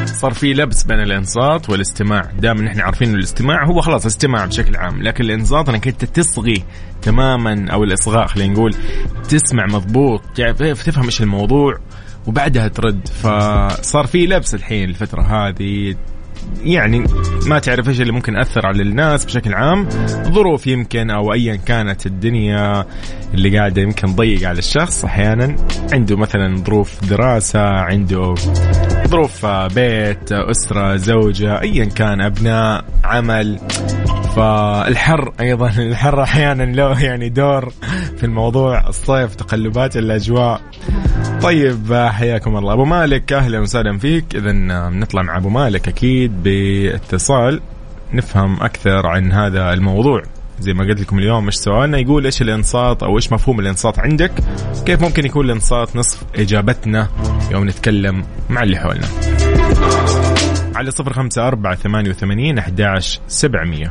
صار 0.06 0.32
في 0.34 0.52
لبس 0.54 0.82
بين 0.82 1.00
الانصات 1.00 1.70
والاستماع. 1.70 2.22
دائما 2.38 2.62
نحن 2.62 2.80
عارفين 2.80 3.14
الاستماع 3.14 3.66
هو 3.66 3.80
خلاص 3.80 4.06
استماع 4.06 4.46
بشكل 4.46 4.76
عام 4.76 5.02
لكن 5.02 5.24
الانصات 5.24 5.68
إنك 5.68 5.88
أنت 5.88 6.04
تصغي 6.04 6.64
تماما 7.02 7.66
أو 7.72 7.84
الإصغاء 7.84 8.26
خلينا 8.26 8.52
نقول 8.52 8.74
تسمع 9.28 9.66
مضبوط 9.66 10.22
تعرف 10.36 10.86
تفهم 10.86 11.04
إيش 11.04 11.22
الموضوع 11.22 11.78
وبعدها 12.26 12.68
ترد. 12.68 13.08
فصار 13.08 14.06
في 14.06 14.26
لبس 14.26 14.54
الحين 14.54 14.88
الفترة 14.88 15.22
هذه 15.22 15.94
يعني 16.64 17.04
ما 17.46 17.58
تعرف 17.58 17.88
إيش 17.88 18.00
اللي 18.00 18.12
ممكن 18.12 18.36
اثر 18.36 18.66
على 18.66 18.82
الناس 18.82 19.24
بشكل 19.24 19.54
عام 19.54 19.88
ظروف 20.22 20.66
يمكن 20.66 21.10
أو 21.10 21.32
ايا 21.32 21.56
كانت 21.56 22.06
الدنيا 22.06 22.84
اللي 23.34 23.58
قاعدة 23.58 23.82
يمكن 23.82 24.14
ضيق 24.14 24.48
على 24.48 24.58
الشخص 24.58 25.04
أحيانا 25.04 25.56
عنده 25.92 26.16
مثلا 26.16 26.56
ظروف 26.56 27.04
دراسة 27.04 27.60
عنده 27.60 28.34
ظروف 29.08 29.46
بيت 29.46 30.32
أسرة 30.32 30.96
زوجة 30.96 31.60
ايا 31.60 31.84
كان 31.84 32.20
أبناء 32.20 32.84
عمل. 33.04 33.58
فالحر 34.38 35.32
أيضا 35.40 35.68
الحر 35.68 36.22
أحيانا 36.22 36.62
له 36.62 37.04
يعني 37.04 37.28
دور 37.28 37.72
في 38.16 38.24
الموضوع 38.24 38.88
الصيف 38.88 39.34
تقلبات 39.34 39.96
الأجواء. 39.96 40.60
طيب 41.42 42.08
حياكم 42.12 42.56
الله. 42.56 42.72
أبو 42.72 42.84
مالك 42.84 43.32
أهلا 43.32 43.60
وسهلا 43.60 43.98
فيك. 43.98 44.24
اذا 44.34 44.52
نطلع 44.88 45.22
مع 45.22 45.36
أبو 45.36 45.48
مالك 45.48 45.88
أكيد 45.88 46.42
باتصال 46.42 47.60
نفهم 48.12 48.62
أكثر 48.62 49.06
عن 49.06 49.32
هذا 49.32 49.72
الموضوع. 49.72 50.22
زي 50.60 50.72
ما 50.72 50.84
قلت 50.84 51.00
لكم 51.00 51.18
اليوم 51.18 51.46
إيش 51.46 51.54
سؤالنا؟ 51.54 51.98
يقول 51.98 52.24
إيش 52.24 52.42
الإنصات 52.42 53.02
أو 53.02 53.16
إيش 53.16 53.32
مفهوم 53.32 53.60
الإنصات 53.60 53.98
عندك؟ 53.98 54.32
كيف 54.86 55.02
ممكن 55.02 55.26
يكون 55.26 55.44
الإنصات 55.44 55.96
نصف 55.96 56.22
إجابتنا 56.36 57.08
يوم 57.50 57.68
نتكلم 57.68 58.24
مع 58.50 58.62
اللي 58.62 58.76
حولنا؟ 58.78 59.06
على 60.74 60.90
صفر 60.90 61.12
خمسة 61.12 61.48
أربعة 61.48 61.74
ثمانية 61.74 62.10
وثمانين 62.10 62.58
أحداش 62.58 63.20
سبعمية. 63.28 63.90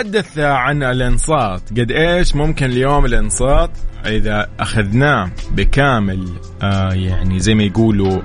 نتحدث 0.00 0.38
عن 0.38 0.82
الانصات. 0.82 1.60
قد 1.70 1.90
إيش 1.90 2.36
ممكن 2.36 2.66
اليوم 2.66 3.04
الانصات 3.04 3.70
إذا 4.06 4.48
أخذناه 4.60 5.30
بكامل 5.50 6.28
آه 6.62 6.92
يعني 6.92 7.40
زي 7.40 7.54
ما 7.54 7.62
يقولوا 7.62 8.22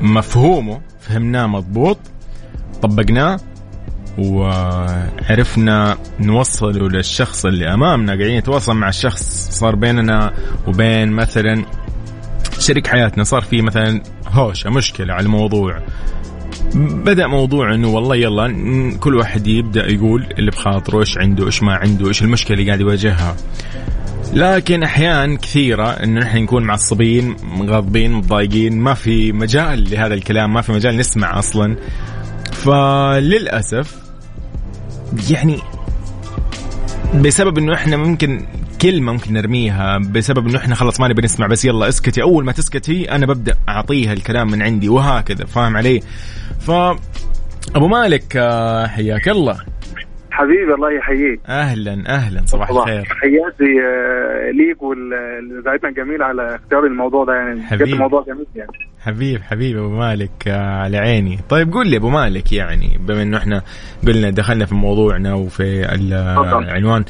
مفهومه 0.00 0.80
فهمناه 1.00 1.46
مضبوط 1.46 1.98
طبقناه 2.82 3.40
وعرفنا 4.18 5.98
نوصله 6.20 6.88
للشخص 6.88 7.46
اللي 7.46 7.74
أمامنا. 7.74 8.12
قاعدين 8.12 8.38
نتواصل 8.38 8.76
مع 8.76 8.88
الشخص 8.88 9.48
صار 9.50 9.74
بيننا 9.74 10.32
وبين 10.66 11.08
مثلا 11.08 11.64
شريك 12.58 12.86
حياتنا 12.86 13.24
صار 13.24 13.42
في 13.42 13.62
مثلا 13.62 14.02
هوشة 14.28 14.70
مشكلة 14.70 15.14
على 15.14 15.26
الموضوع. 15.26 15.82
بدأ 16.74 17.26
موضوع 17.26 17.74
إنه 17.74 17.88
والله 17.88 18.16
يلا 18.16 18.96
كل 19.00 19.14
واحد 19.14 19.46
يبدأ 19.46 19.92
يقول 19.92 20.26
اللي 20.38 20.50
بخاطره 20.50 21.00
إيش 21.00 21.18
عنده 21.18 21.46
إيش 21.46 21.62
ما 21.62 21.74
عنده 21.74 22.08
إيش 22.08 22.22
المشكلة 22.22 22.56
اللي 22.56 22.66
قاعد 22.66 22.80
يواجهها. 22.80 23.36
لكن 24.32 24.82
أحيان 24.82 25.36
كثيرة 25.36 25.88
انه 25.90 26.20
نحن 26.20 26.38
نكون 26.38 26.62
معصبين 26.62 27.36
غاضبين 27.60 28.12
متضايقين 28.12 28.78
ما 28.78 28.94
في 28.94 29.32
مجال 29.32 29.90
لهذا 29.90 30.14
الكلام 30.14 30.52
ما 30.52 30.60
في 30.60 30.72
مجال 30.72 30.96
نسمع 30.96 31.38
أصلا. 31.38 31.76
فللأسف 32.52 33.96
يعني 35.30 35.58
بسبب 37.14 37.58
إنه 37.58 37.74
إحنا 37.74 37.96
ممكن 37.96 38.46
كلمة 38.84 39.12
ممكن 39.12 39.32
نرميها 39.32 39.98
بسبب 39.98 40.46
إنه 40.48 40.58
إحنا 40.58 40.74
خلص 40.74 41.00
ما 41.00 41.08
نبي 41.08 41.22
نسمع 41.22 41.46
بس 41.46 41.64
يلا 41.64 41.88
اسكتي. 41.88 42.22
أول 42.22 42.44
ما 42.44 42.52
تسكتي 42.52 43.10
أنا 43.10 43.26
ببدأ 43.26 43.54
أعطيها 43.68 44.12
الكلام 44.12 44.50
من 44.50 44.62
عندي 44.62 44.88
وهكذا 44.88 45.44
فاهم 45.44 45.76
علي؟ 45.76 46.00
ف 46.60 46.70
أبو 47.76 47.88
مالك 47.88 48.36
آه، 48.36 48.86
حياك 48.86 49.28
الله. 49.28 49.56
حبيبي 50.30 50.74
الله 50.74 50.92
يحييك. 50.92 51.40
أهلا 51.48 52.02
أهلا 52.08 52.42
صباح 52.46 52.70
الخير. 52.70 53.02
تحياتي 53.02 53.80
آه، 53.84 54.50
ليك 54.50 54.82
والاذاعتنا 54.82 55.88
الجميله 55.88 56.24
على 56.24 56.54
اختيار 56.54 56.86
الموضوع 56.86 57.24
ده 57.24 57.32
يعني 57.34 57.62
حبيبي. 57.62 57.92
الموضوع 57.92 58.24
جميل 58.28 58.46
يعني. 58.56 58.70
حبيب 59.00 59.42
حبيب 59.42 59.76
أبو 59.78 59.88
مالك 59.90 60.48
آه، 60.48 60.82
على 60.82 60.96
عيني. 60.98 61.38
طيب 61.48 61.72
قول 61.72 61.88
لي 61.88 61.96
أبو 61.96 62.08
مالك 62.08 62.52
يعني 62.52 62.98
بما 63.00 63.22
إنه 63.22 63.36
إحنا 63.36 63.62
قلنا 64.06 64.30
دخلنا 64.30 64.66
في 64.66 64.74
موضوعنا 64.74 65.34
وفي 65.34 65.94
العنوان 65.94 67.04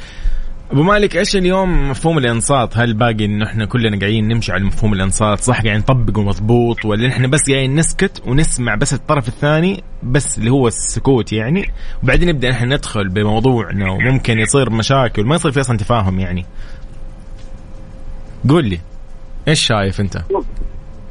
أبو 0.74 0.82
مالك 0.82 1.16
إيش 1.16 1.36
اليوم 1.36 1.90
مفهوم 1.90 2.18
الإنصات؟ 2.18 2.78
هل 2.78 2.94
باقي 2.94 3.24
انه 3.24 3.46
إحنا 3.46 3.66
كلنا 3.66 3.98
قاعدين 3.98 4.28
نمشي 4.28 4.52
على 4.52 4.64
مفهوم 4.64 4.92
الإنصات؟ 4.92 5.38
صح 5.38 5.62
قاعدين 5.62 5.78
نطبقه 5.78 6.22
مضبوط 6.22 6.84
ولا 6.84 7.08
إحنا 7.08 7.28
بس 7.28 7.50
قاعدين 7.50 7.74
نسكت 7.74 8.22
ونسمع 8.26 8.74
بس 8.74 8.94
الطرف 8.94 9.28
الثاني 9.28 9.82
بس 10.02 10.38
اللي 10.38 10.50
هو 10.50 10.66
السكوت 10.66 11.32
يعني؟ 11.32 11.64
وبعدين 12.02 12.28
نبدأ 12.28 12.50
إحنا 12.50 12.76
ندخل 12.76 13.08
بموضوعنا 13.08 13.90
وممكن 13.92 14.38
يصير 14.38 14.70
مشاكل 14.70 15.24
ما 15.24 15.34
يصير 15.34 15.52
في 15.52 15.60
أصلا 15.60 15.76
تفاهم 15.76 16.18
يعني. 16.18 16.44
قول 18.48 18.64
لي 18.64 18.78
إيش 19.48 19.66
شايف 19.66 20.00
أنت؟ 20.00 20.18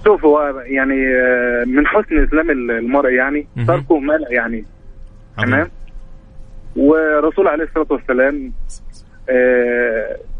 شوف 0.05 0.25
هو 0.25 0.39
يعني 0.65 0.93
آه، 0.93 1.63
من 1.67 1.87
حسن 1.87 2.23
إسلام 2.23 2.49
المرء 2.51 3.11
يعني 3.11 3.47
تركه 3.67 3.99
ملأ 3.99 4.27
يعني. 4.31 4.65
تمام؟ 5.37 5.69
ورسول 6.75 7.47
عليه 7.47 7.63
الصلاة 7.63 7.87
والسلام 7.89 8.53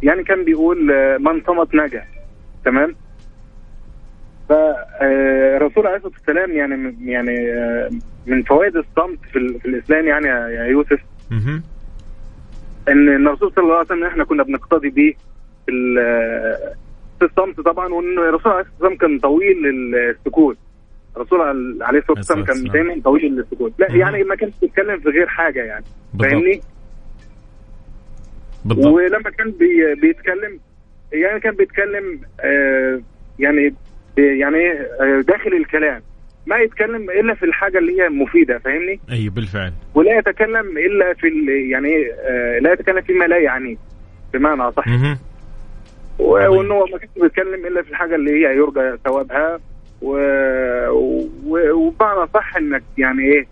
يعني 0.03 0.23
كان 0.23 0.43
بيقول 0.43 0.91
آه، 0.91 1.17
من 1.17 1.41
صمت 1.47 1.75
نجا. 1.75 2.03
تمام؟ 2.65 2.95
فرسول 4.49 5.87
عليه 5.87 5.95
الصلاة 5.97 6.13
والسلام 6.17 6.51
يعني 6.51 6.95
يعني 7.11 7.35
من 8.27 8.43
فوائد 8.43 8.75
الصمت 8.75 9.19
في, 9.33 9.59
في 9.59 9.65
الإسلام 9.65 10.07
يعني 10.07 10.27
يا 10.27 10.63
يوسف 10.63 10.99
إن 12.89 13.27
الرسول 13.27 13.51
صلى 13.55 13.63
الله 13.63 13.75
عليه 13.75 13.85
وسلم 13.85 14.03
إحنا 14.05 14.23
كنا 14.23 14.43
بنقتدي 14.43 14.89
بيه 14.89 15.13
في 15.65 15.71
في 17.19 17.25
الصمت 17.25 17.59
طبعا 17.61 17.93
وإن 17.93 18.19
الرسول 18.19 18.51
عليه 18.51 18.61
الصلاة 18.61 18.73
والسلام 18.81 18.95
كان 18.95 19.19
طويل 19.19 19.57
السكوت 19.95 20.57
الرسول 21.15 21.41
عليه 21.81 21.99
الصلاة 21.99 22.17
والسلام 22.17 22.43
كان 22.43 22.63
دايما 22.63 23.01
طويل 23.03 23.39
السكوت 23.39 23.73
لا 23.79 23.95
يعني 23.95 24.23
ما 24.23 24.35
كانش 24.35 24.53
بيتكلم 24.61 24.99
في 24.99 25.09
غير 25.09 25.27
حاجة 25.27 25.63
يعني. 25.63 25.85
فاهمني؟ 26.19 26.61
بالضبط. 28.65 28.85
ولما 28.85 29.29
كان 29.29 29.51
بي 29.51 29.95
بيتكلم 29.95 30.59
يعني 31.13 31.39
كان 31.39 31.55
بيتكلم 31.55 32.19
آه 32.41 33.01
يعني 33.39 33.73
يعني 34.17 34.71
آه 35.01 35.21
داخل 35.27 35.53
الكلام. 35.53 36.01
ما 36.47 36.57
يتكلم 36.57 37.09
إلا 37.09 37.33
في 37.33 37.45
الحاجة 37.45 37.77
اللي 37.77 38.01
هي 38.01 38.09
مفيدة 38.09 38.57
فاهمني؟ 38.59 38.99
أيوه 39.11 39.33
بالفعل. 39.33 39.73
ولا 39.95 40.17
يتكلم 40.17 40.77
إلا 40.77 41.13
في 41.13 41.27
يعني 41.69 42.11
آه 42.11 42.59
لا 42.59 42.73
يتكلم 42.73 43.01
فيما 43.01 43.25
لا 43.25 43.37
يعنيه 43.37 43.75
بمعنى 44.33 44.71
صح 44.71 44.87
وإنه 46.19 46.79
ما 46.85 46.97
كانش 46.97 47.11
بيتكلم 47.21 47.65
إلا 47.65 47.81
في 47.81 47.89
الحاجة 47.89 48.15
اللي 48.15 48.31
هي 48.31 48.55
يرجى 48.57 48.97
ثوابها. 49.05 49.59
وبمعنى 51.45 52.27
صح 52.33 52.55
إنك 52.57 52.83
يعني 52.97 53.23
إيه 53.23 53.47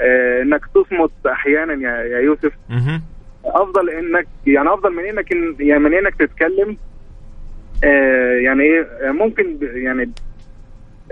آه 0.00 0.42
إنك 0.42 0.60
تصمت 0.74 1.10
أحيانا 1.26 1.72
يا, 1.72 2.04
يا 2.04 2.18
يوسف. 2.18 2.52
أفضل 3.44 3.90
انك 3.90 4.26
يعني 4.46 4.74
أفضل 4.74 4.92
من 4.92 5.04
إنك 5.04 5.30
يعني 5.60 5.80
من 5.84 5.94
إنك 5.94 6.14
تتكلم. 6.14 6.76
آه 7.84 8.34
يعني 8.34 8.62
إيه 8.62 9.10
ممكن 9.10 9.58
يعني 9.62 10.10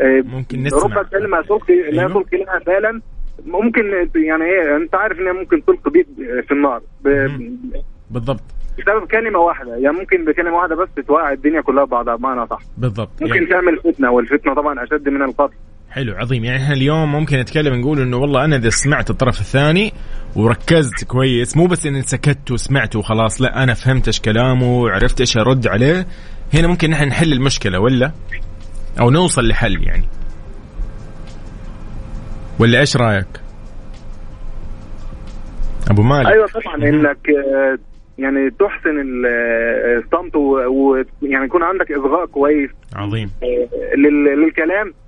آه 0.01 0.21
ممكن 0.21 0.63
نسمع. 0.63 0.83
ربما 0.83 1.03
كلمة 1.03 1.41
تلقي 1.43 1.91
لا 1.91 2.03
أيوه. 2.03 2.23
تلقي 2.23 2.45
لها 2.45 2.59
بالا 2.59 3.01
ممكن 3.47 4.09
يعني 4.15 4.45
إيه 4.45 4.77
أنت 4.77 4.95
عارف 4.95 5.19
إنها 5.19 5.33
ممكن 5.33 5.65
تلقي 5.65 5.91
بيك 5.91 6.07
في 6.47 6.53
النار. 6.53 6.83
بالضبط. 8.11 8.43
بسبب 8.79 9.07
كلمة 9.07 9.39
واحدة. 9.39 9.77
يعني 9.77 9.97
ممكن 9.97 10.25
بكلمة 10.25 10.57
واحدة 10.57 10.77
بس 10.77 10.89
توقع 11.07 11.33
الدنيا 11.33 11.61
كلها 11.61 11.85
بعضها 11.85 12.17
بمعنى 12.17 12.47
صح. 12.47 12.61
بالضبط. 12.79 13.23
ممكن 13.23 13.35
يعني... 13.35 13.47
تعمل 13.47 13.77
فتنة 13.77 14.11
والفتنة 14.11 14.55
طبعا 14.55 14.83
أشد 14.85 15.09
من 15.09 15.23
القتل. 15.23 15.55
حلو 15.91 16.15
عظيم. 16.15 16.45
يعني 16.45 16.63
إحنا 16.63 16.75
اليوم 16.75 17.13
ممكن 17.13 17.39
نتكلم 17.39 17.75
نقول 17.75 18.01
إنه 18.01 18.17
والله 18.17 18.45
أنا 18.45 18.57
إذا 18.57 18.71
سمعت 18.71 19.11
الطرف 19.11 19.41
الثاني 19.41 19.93
وركزت 20.37 21.05
كويس 21.05 21.57
مو 21.57 21.67
بس 21.67 21.87
إني 21.87 22.03
سكت 22.03 22.51
وسمعت 22.51 22.97
وخلاص 22.97 23.43
لا 23.43 23.63
أنا 23.63 23.75
فهمت 23.75 24.07
إيش 24.07 24.21
كلامه 24.21 24.81
وعرفت 24.81 25.21
إيش 25.21 25.37
أرد 25.37 25.67
عليه. 25.67 26.07
هنا 26.55 26.69
ممكن 26.69 26.91
نحن 26.91 27.09
نحل 27.09 27.33
المشكلة 27.33 27.81
ولا؟ 27.81 28.13
أو 29.01 29.11
نوصل 29.11 29.49
لحل 29.49 29.83
يعني. 29.83 30.05
ولا 32.59 32.81
إيش 32.81 32.97
رأيك؟ 32.97 33.41
أبو 35.91 36.03
مالك. 36.03 36.27
أيوه 36.27 36.47
طبعا 36.47 36.89
إنك 36.89 37.19
يعني 38.19 38.51
تحسن 38.51 39.25
الصمت 39.97 40.37
ويعني 40.37 41.45
يكون 41.45 41.63
عندك 41.63 41.93
اصغاء 41.93 42.27
كويس. 42.27 42.71
عظيم. 42.97 43.31
للكلام. 43.97 44.89
آه، 44.89 45.00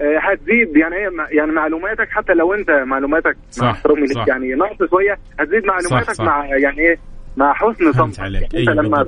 هتزيد. 0.00 0.76
يعني 0.76 0.96
إيه؟ 0.96 1.08
يعني 1.30 1.52
معلوماتك 1.52 2.08
حتى 2.10 2.32
لو 2.34 2.54
أنت 2.54 2.70
معلوماتك 2.70 3.36
صح 3.50 3.64
مع 3.64 3.70
احترامي 3.70 4.00
ليك 4.06 4.28
يعني 4.28 4.54
ناقص 4.54 4.90
شوية 4.90 5.18
هتزيد 5.40 5.64
معلوماتك 5.66 6.10
صح. 6.10 6.12
صح. 6.14 6.24
مع 6.24 6.44
يعني 6.46 6.78
إيه؟ 6.78 6.96
مع 7.36 7.52
حسن 7.54 7.92
صمتك. 7.92 8.20
عليك. 8.20 8.42
أنت 8.42 8.54
أيوة 8.54 8.74
لما 8.74 9.06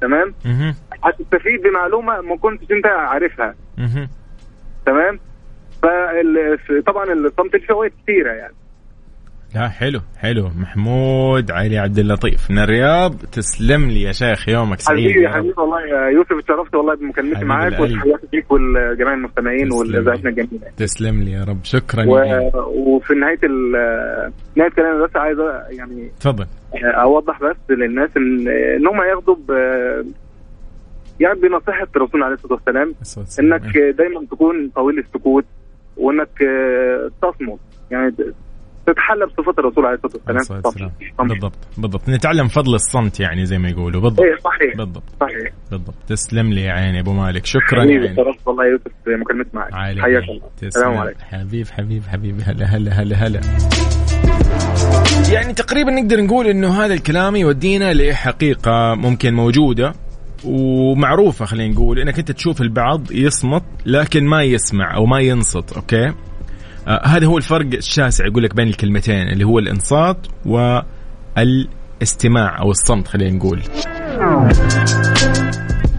تمام؟ 0.00 0.34
هتستفيد 1.04 1.62
بمعلومة 1.62 2.20
ما 2.20 2.36
كنتش 2.36 2.70
أنت 2.70 2.86
عارفها. 2.86 3.54
تمام؟ 4.86 5.18
فطبعا 6.68 7.12
الصمت 7.12 7.54
له 7.54 7.66
فوائد 7.68 7.92
كثيره 8.02 8.32
يعني. 8.32 8.54
لا 9.54 9.68
حلو 9.68 10.00
حلو. 10.18 10.50
محمود 10.60 11.50
علي 11.50 11.78
عبد 11.78 11.98
اللطيف 11.98 12.50
من 12.50 12.58
الرياض 12.58 13.14
تسلم 13.32 13.90
لي 13.90 14.02
يا 14.02 14.12
شيخ 14.12 14.48
يومك 14.48 14.80
سعيد. 14.80 15.10
حبيبي 15.10 15.28
حبيبي 15.28 15.54
والله 15.56 16.08
يوسف 16.08 16.32
اتشرفت 16.32 16.74
والله 16.74 16.94
بمكالمتي 16.94 17.44
معاك 17.44 17.80
وتحياتي 17.80 18.26
ليك 18.32 18.52
ولجميع 18.52 19.14
المستمعين 19.14 19.72
والاذاعتنا 19.72 20.30
الجميلة. 20.30 20.66
تسلم 20.76 21.22
لي 21.22 21.32
يا 21.32 21.44
رب. 21.44 21.58
شكرا 21.62 22.04
و... 22.06 22.16
وفي 22.74 23.14
نهاية 23.14 23.38
ال... 23.44 23.72
نهاية 24.56 24.70
كلامي 24.70 25.04
بس 25.04 25.16
عايز 25.16 25.38
يعني 25.78 26.10
تفضل. 26.20 26.46
أوضح 26.84 27.42
بس 27.42 27.56
للناس 27.70 28.10
ان 28.16 28.48
إن 28.48 28.86
هم 28.86 29.02
ياخدوا 29.10 29.34
ب... 29.34 29.50
يعني 31.20 31.40
بنصيحة 31.40 31.88
رسولنا 31.96 32.26
عليه 32.26 32.34
الصلاة 32.34 32.52
والسلام 32.52 32.94
إنك 33.40 33.78
دايما 33.98 34.26
تكون 34.30 34.70
طويل 34.74 34.98
السكوت 34.98 35.44
وإنك 35.96 36.28
تصمت 37.22 37.58
يعني 37.90 38.14
تتحلى 38.92 39.26
بصفات 39.26 39.58
الرسول 39.58 39.86
عليه 39.86 39.98
الصلاة 40.40 40.62
والسلام. 40.64 40.90
بالضبط 41.18 41.58
بالضبط. 41.78 42.08
نتعلم 42.08 42.48
فضل 42.48 42.74
الصمت 42.74 43.20
يعني 43.20 43.46
زي 43.46 43.58
ما 43.58 43.68
يقولوا. 43.68 44.00
بالضبط. 44.00 44.20
إيه 44.20 44.36
صحيح. 44.36 44.76
بالضبط. 44.76 45.02
صحيح. 45.20 45.52
بالضبط. 45.70 45.94
تسلم 46.08 46.52
لي 46.52 46.62
يا 46.62 46.72
عيني 46.72 47.00
أبو 47.00 47.12
مالك. 47.12 47.46
شكرا 47.46 47.82
حبيبي 47.82 48.14
شرفت 48.16 48.46
والله 48.46 48.64
يوسف 48.66 48.92
مكالمتي 49.06 49.50
معك. 49.52 49.74
حياك 49.74 50.22
الله. 50.28 50.40
السلام 50.62 50.96
عليكم. 50.96 51.20
حبيب 51.20 51.66
حبيب 51.68 52.02
حبيبي 52.02 52.42
هلا 52.42 52.66
هلا 52.66 52.90
هلا 52.92 53.16
هلا. 53.16 53.40
يعني 55.32 55.52
تقريبا 55.52 55.90
نقدر 55.90 56.20
نقول 56.20 56.46
إنه 56.46 56.84
هذا 56.84 56.94
الكلام 56.94 57.36
يودينا 57.36 57.94
لحقيقة 57.94 58.94
ممكن 58.94 59.34
موجودة 59.34 59.92
ومعروفة 60.44 61.44
خلينا 61.44 61.74
نقول. 61.74 61.98
إنك 61.98 62.18
أنت 62.18 62.32
تشوف 62.32 62.60
البعض 62.60 63.12
يصمت 63.12 63.62
لكن 63.86 64.24
ما 64.24 64.42
يسمع 64.42 64.96
أو 64.96 65.06
ما 65.06 65.20
ينصت 65.20 65.72
أوكي؟ 65.72 66.12
آه 66.90 67.06
هذا 67.06 67.26
هو 67.26 67.38
الفرق 67.38 67.66
الشاسع 67.74 68.26
يقول 68.26 68.42
لك 68.42 68.54
بين 68.54 68.68
الكلمتين 68.68 69.28
اللي 69.28 69.44
هو 69.44 69.58
الانصات 69.58 70.26
والإستماع 71.36 72.58
أو 72.62 72.70
الصمت 72.70 73.08
خلينا 73.08 73.36
نقول. 73.36 73.62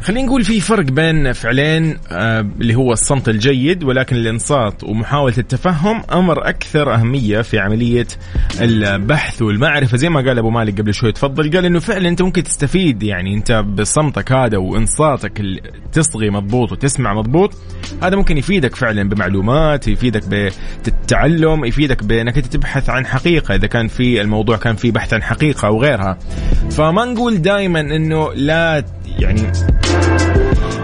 خلينا 0.01 0.27
نقول 0.27 0.43
في 0.43 0.59
فرق 0.59 0.85
بين 0.85 1.33
فعلين 1.33 1.97
آه 2.11 2.39
اللي 2.61 2.75
هو 2.75 2.93
الصمت 2.93 3.29
الجيد 3.29 3.83
ولكن 3.83 4.15
الانصات 4.15 4.83
ومحاولة 4.83 5.37
التفهم 5.37 6.03
أمر 6.13 6.49
أكثر 6.49 6.93
أهمية 6.93 7.41
في 7.41 7.59
عملية 7.59 8.07
البحث 8.61 9.41
والمعرفة. 9.41 9.97
زي 9.97 10.09
ما 10.09 10.21
قال 10.21 10.37
أبو 10.37 10.49
مالك 10.49 10.81
قبل 10.81 10.93
شوي 10.93 11.11
تفضل 11.11 11.51
قال 11.51 11.65
إنه 11.65 11.79
فعلا 11.79 12.09
أنت 12.09 12.21
ممكن 12.21 12.43
تستفيد 12.43 13.03
يعني 13.03 13.35
أنت 13.35 13.51
بصمتك 13.51 14.31
هذا 14.31 14.57
وإنصاتك 14.57 15.41
تصغي 15.91 16.29
مضبوط 16.29 16.71
وتسمع 16.71 17.13
مضبوط 17.13 17.53
هذا 18.03 18.15
ممكن 18.15 18.37
يفيدك 18.37 18.75
فعلا 18.75 19.09
بمعلومات 19.09 19.87
يفيدك 19.87 20.23
بالتعلم 20.27 21.65
يفيدك 21.65 22.03
بأنك 22.03 22.37
أنت 22.37 22.45
تبحث 22.45 22.89
عن 22.89 23.05
حقيقة. 23.05 23.55
إذا 23.55 23.67
كان 23.67 23.87
في 23.87 24.21
الموضوع 24.21 24.57
كان 24.57 24.75
في 24.75 24.91
بحث 24.91 25.13
عن 25.13 25.23
حقيقة 25.23 25.67
أو 25.67 25.81
غيرها. 25.81 26.17
فما 26.71 27.05
نقول 27.05 27.41
دائما 27.41 27.79
إنه 27.79 28.33
لا 28.33 28.83
يعني 29.19 29.51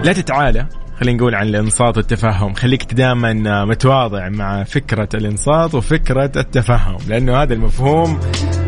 لا 0.04 0.12
تتعالى 0.12 0.66
خلينا 1.00 1.18
نقول 1.18 1.34
عن 1.34 1.48
الانصات 1.48 1.96
والتفهم 1.96 2.54
خليك 2.54 2.94
دائما 2.94 3.64
متواضع 3.64 4.28
مع 4.28 4.64
فكرة 4.64 5.08
الانصات 5.14 5.74
وفكرة 5.74 6.32
التفهم 6.36 6.96
لأنه 7.08 7.42
هذا 7.42 7.54
المفهوم 7.54 8.20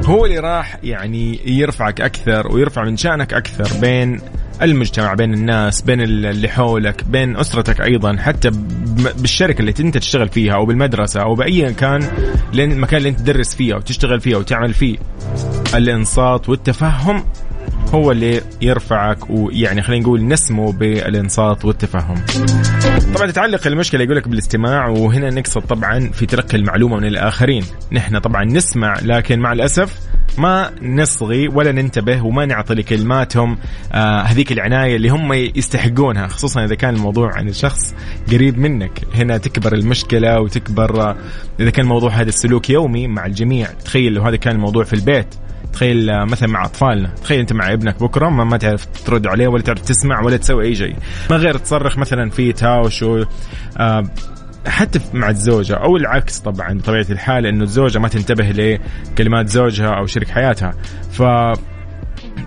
هو 0.05 0.27
اللي 0.27 0.39
راح 0.39 0.79
يعني 0.83 1.41
يرفعك 1.47 2.01
أكثر 2.01 2.53
ويرفع 2.53 2.85
من 2.85 2.97
شأنك 2.97 3.35
أكثر 3.35 3.81
بين 3.81 4.21
المجتمع 4.63 5.15
بين 5.15 5.35
الناس 5.35 5.83
بين 5.83 6.01
اللي 6.01 6.49
حولك 6.49 7.05
بين 7.05 7.37
أسرتك 7.37 7.81
أيضا 7.81 8.17
حتى 8.17 8.51
بالشركة 9.19 9.61
اللي 9.61 9.75
أنت 9.81 9.99
تشتغل 9.99 10.29
فيها 10.29 10.55
أو 10.55 10.67
بالمدرسة 10.67 11.23
أو 11.23 11.35
باي 11.35 11.75
كان 11.75 12.03
المكان 12.55 12.99
اللي 12.99 13.09
أنت 13.09 13.19
تدرس 13.19 13.55
فيه 13.55 13.75
أو 13.75 13.81
تشتغل 13.81 14.21
فيه 14.21 14.35
أو 14.37 14.43
تعمل 14.43 14.75
فيه. 14.75 14.99
الانصات 15.75 16.49
والتفهم 16.49 17.25
هو 17.95 18.13
اللي 18.13 18.41
يرفعك 18.63 19.31
ويعني 19.31 19.83
خلينا 19.83 20.03
نقول 20.03 20.29
نسمو 20.29 20.71
بالانصات 20.71 21.65
والتفهم. 21.65 22.15
طبعا 23.15 23.31
تتعلق 23.31 23.67
المشكلة 23.67 24.05
يقول 24.05 24.17
لك 24.17 24.29
بالاستماع 24.29 24.89
وهنا 24.89 25.31
نقصد 25.31 25.61
طبعا 25.61 26.11
في 26.13 26.27
تلقي 26.27 26.59
المعلومة 26.59 26.97
من 26.97 27.07
الآخرين، 27.07 27.65
نحن 27.93 28.19
طبعا 28.19 28.45
نسمع 28.45 28.95
لكن 29.03 29.41
مع 29.41 29.53
الأسف 29.53 30.01
ما 30.39 30.71
نصغي 30.83 31.49
ولا 31.49 31.73
ننتبه 31.73 32.25
وما 32.25 32.47
نعطي 32.47 32.75
لكلماتهم 32.75 33.59
آه 33.93 34.21
هذيك 34.21 34.53
العناية 34.53 34.97
اللي 34.97 35.09
هم 35.09 35.33
يستحقونها 35.33 36.27
خصوصا 36.27 36.65
إذا 36.65 36.75
كان 36.75 36.95
الموضوع 36.95 37.33
عن 37.35 37.53
شخص 37.53 37.95
قريب 38.33 38.59
منك. 38.59 39.01
هنا 39.15 39.39
تكبر 39.39 39.75
المشكلة 39.75 40.41
وتكبر 40.41 41.03
آه 41.03 41.17
إذا 41.61 41.71
كان 41.71 41.85
الموضوع 41.85 42.11
هذا 42.11 42.29
السلوك 42.29 42.71
يومي 42.71 43.07
مع 43.07 43.27
الجميع. 43.27 43.67
تخيل 43.85 44.13
لو 44.13 44.23
هذا 44.23 44.37
كان 44.37 44.55
الموضوع 44.55 44.85
في 44.85 44.93
البيت. 44.93 45.35
تخيل 45.73 46.27
مثلا 46.27 46.49
مع 46.49 46.65
أطفالنا 46.65 47.09
تخيل 47.09 47.41
أنت 47.41 47.53
مع 47.53 47.73
ابنك 47.73 48.03
بكرة 48.03 48.29
ما, 48.29 48.45
ما 48.45 48.57
تعرف 48.57 48.87
ترد 48.87 49.27
عليه 49.27 49.49
ولا 49.49 49.63
تعرف 49.63 49.81
تسمع 49.81 50.21
ولا 50.21 50.37
تسوي 50.37 50.65
أي 50.65 50.75
شيء. 50.75 50.97
ما 51.31 51.37
غير 51.37 51.59
تصرخ 51.59 51.99
مثلا 51.99 52.31
في 52.31 52.53
تهاوش 52.53 53.05
آه 53.79 54.05
حتى 54.67 55.01
مع 55.15 55.31
الزوجة 55.31 55.75
أو 55.75 55.97
العكس 55.97 56.39
طبعا 56.39 56.73
بطبيعة 56.79 57.07
الحال 57.11 57.47
أنه 57.47 57.65
الزوجة 57.65 57.99
ما 57.99 58.09
تنتبه 58.09 58.45
لكلمات 58.45 59.49
زوجها 59.49 59.89
أو 59.99 60.07
شريك 60.07 60.29
حياتها. 60.29 60.75
ف 61.13 61.23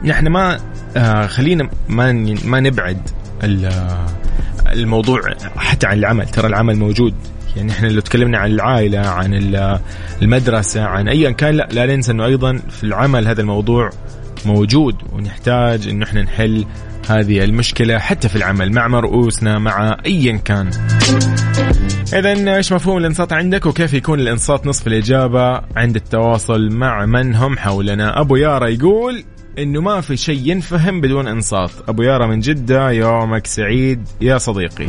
نحن 0.05 0.27
ما 0.27 0.57
آه 0.97 1.25
خلينا 1.25 1.69
ما 1.89 2.35
ما 2.45 2.59
نبعد 2.59 3.09
الموضوع 4.71 5.21
حتى 5.55 5.87
عن 5.87 5.97
العمل 5.97 6.27
ترى 6.27 6.47
العمل 6.47 6.75
موجود. 6.75 7.13
يعني 7.55 7.71
إحنا 7.71 7.87
لو 7.87 8.01
تكلمنا 8.01 8.37
عن 8.37 8.51
العائلة 8.51 8.99
عن 8.99 9.33
المدرسة 10.21 10.83
عن 10.83 11.07
ايا 11.07 11.31
كان 11.31 11.55
لا 11.55 11.67
لا 11.71 11.85
ننسى 11.85 12.11
إنه 12.11 12.25
أيضا 12.25 12.59
في 12.69 12.83
العمل 12.83 13.27
هذا 13.27 13.41
الموضوع 13.41 13.89
موجود 14.45 14.95
ونحتاج 15.11 15.87
إنه 15.87 16.05
إحنا 16.05 16.21
نحل 16.21 16.65
هذه 17.09 17.43
المشكلة 17.43 17.97
حتى 17.97 18.29
في 18.29 18.35
العمل 18.35 18.71
مع 18.71 18.87
مرؤوسنا 18.87 19.59
مع 19.59 19.97
ايا 20.05 20.37
كان. 20.37 20.69
اذا 22.13 22.55
إيش 22.55 22.73
مفهوم 22.73 22.97
الإنصات 22.97 23.33
عندك؟ 23.33 23.65
وكيف 23.65 23.93
يكون 23.93 24.19
الإنصات 24.19 24.67
نصف 24.67 24.87
الإجابة 24.87 25.61
عند 25.75 25.95
التواصل 25.95 26.69
مع 26.69 27.05
من 27.05 27.35
هم 27.35 27.57
حولنا؟ 27.57 28.19
أبو 28.21 28.35
يارا 28.35 28.67
يقول 28.67 29.23
إنه 29.59 29.81
ما 29.81 30.01
في 30.01 30.17
شيء 30.17 30.41
ينفهم 30.43 31.01
بدون 31.01 31.27
إنصات. 31.27 31.71
أبو 31.87 32.01
يارا 32.01 32.27
من 32.27 32.39
جدة 32.39 32.91
يومك 32.91 33.47
سعيد 33.47 34.07
يا 34.21 34.37
صديقي. 34.37 34.87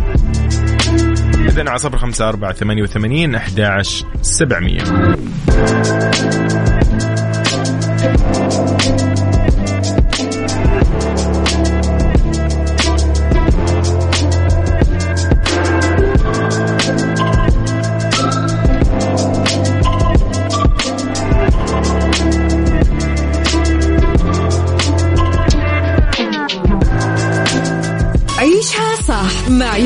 إذا 1.48 1.70
على 1.70 1.78
صفر 1.78 1.98
خمسة 1.98 2.28
أربعة 2.28 2.52
ثمانية 2.52 2.82
وثمانين 2.82 3.34
أحد 3.34 3.58
سبعمية. 4.22 4.82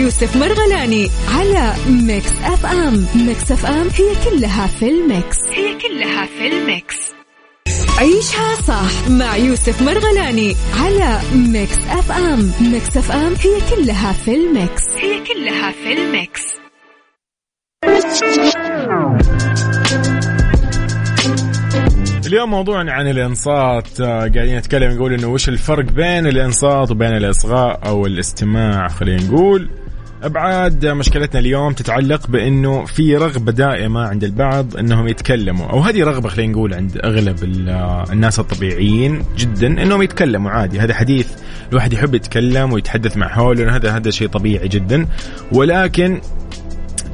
يوسف 0.09 0.37
مرغلاني 0.37 1.09
على 1.29 1.75
Mix 1.88 2.33
FM. 2.44 3.07
Mix 3.14 3.52
FM 3.52 3.88
هي 3.88 4.31
كلها 4.31 4.66
في 4.66 4.88
ال 4.88 4.98
Mix. 4.98 5.37
هي 5.51 5.79
كلها 5.79 6.27
في 6.27 6.47
ال 6.46 6.57
Mix. 6.57 6.96
عيشها 7.99 8.55
صح 8.55 9.09
مع 9.09 9.37
يوسف 9.37 9.83
مرغلاني 9.83 10.57
على 10.81 11.21
Mix 11.35 11.78
FM. 11.88 12.52
Mix 12.61 12.96
FM 12.96 13.35
هي 13.35 13.77
كلها 13.77 14.12
في 14.12 14.35
ال 14.35 14.44
Mix. 14.44 14.83
هي 14.97 15.21
كلها 15.25 15.73
في 15.73 15.92
ال 15.92 16.02
Mix. 16.02 16.42
اليوم 22.27 22.51
موضوعنا 22.51 22.92
عن 22.92 23.09
الإنصات. 23.09 24.01
آه، 24.01 24.18
قاعدين 24.18 24.59
نتكلم 24.59 24.92
نقول 24.92 25.12
إنه 25.12 25.29
وش 25.29 25.49
الفرق 25.49 25.85
بين 25.85 26.27
الإنصات 26.27 26.90
وبين 26.90 27.16
الإصغاء 27.16 27.81
أو 27.87 28.07
الاستماع 28.07 28.88
خلينا 28.88 29.23
نقول. 29.23 29.88
أبعاد 30.22 30.87
مشكلتنا 30.87 31.40
اليوم 31.40 31.72
تتعلق 31.72 32.26
بإنه 32.26 32.85
في 32.85 33.16
رغبة 33.16 33.52
دائمة 33.52 34.00
عند 34.00 34.24
البعض 34.24 34.76
إنهم 34.76 35.09
يتكلموا 35.09 35.66
أو 35.66 35.81
هذه 35.81 36.04
رغبة 36.04 36.28
خلينا 36.28 36.52
نقول 36.52 36.74
عند 36.74 36.98
أغلب 37.04 37.37
الناس 38.12 38.38
الطبيعيين 38.38 39.24
جدا 39.37 39.66
إنهم 39.66 40.02
يتكلموا 40.02 40.50
عادي. 40.50 40.81
هذا 40.81 40.94
حديث 40.94 41.28
الواحد 41.70 41.92
يحب 41.92 42.14
يتكلم 42.14 42.72
ويتحدث 42.72 43.16
مع 43.16 43.28
حوله 43.28 43.76
هذا 43.76 43.96
هذا 43.96 44.11
شيء 44.11 44.28
طبيعي 44.28 44.68
جدا. 44.68 45.07
ولكن 45.52 46.20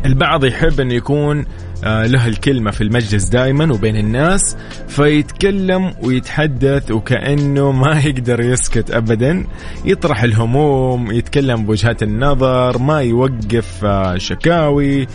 البعض 0.04 0.44
يحب 0.44 0.80
إنه 0.80 0.94
يكون 0.94 1.44
له 1.84 2.26
الكلمة 2.26 2.70
في 2.70 2.80
المجلس 2.80 3.28
دائما 3.28 3.72
وبين 3.74 3.96
الناس 3.96 4.56
فيتكلم 4.88 5.94
ويتحدث 6.02 6.90
وكأنه 6.90 7.72
ما 7.72 8.00
يقدر 8.00 8.40
يسكت 8.40 8.90
أبدا. 8.90 9.46
يطرح 9.84 10.22
الهموم 10.22 11.12
يتكلم 11.12 11.64
بوجهات 11.64 12.02
النظر 12.02 12.78
ما 12.78 13.00
يوقف 13.00 13.84
آه، 13.84 14.18
شكاوي. 14.18 15.06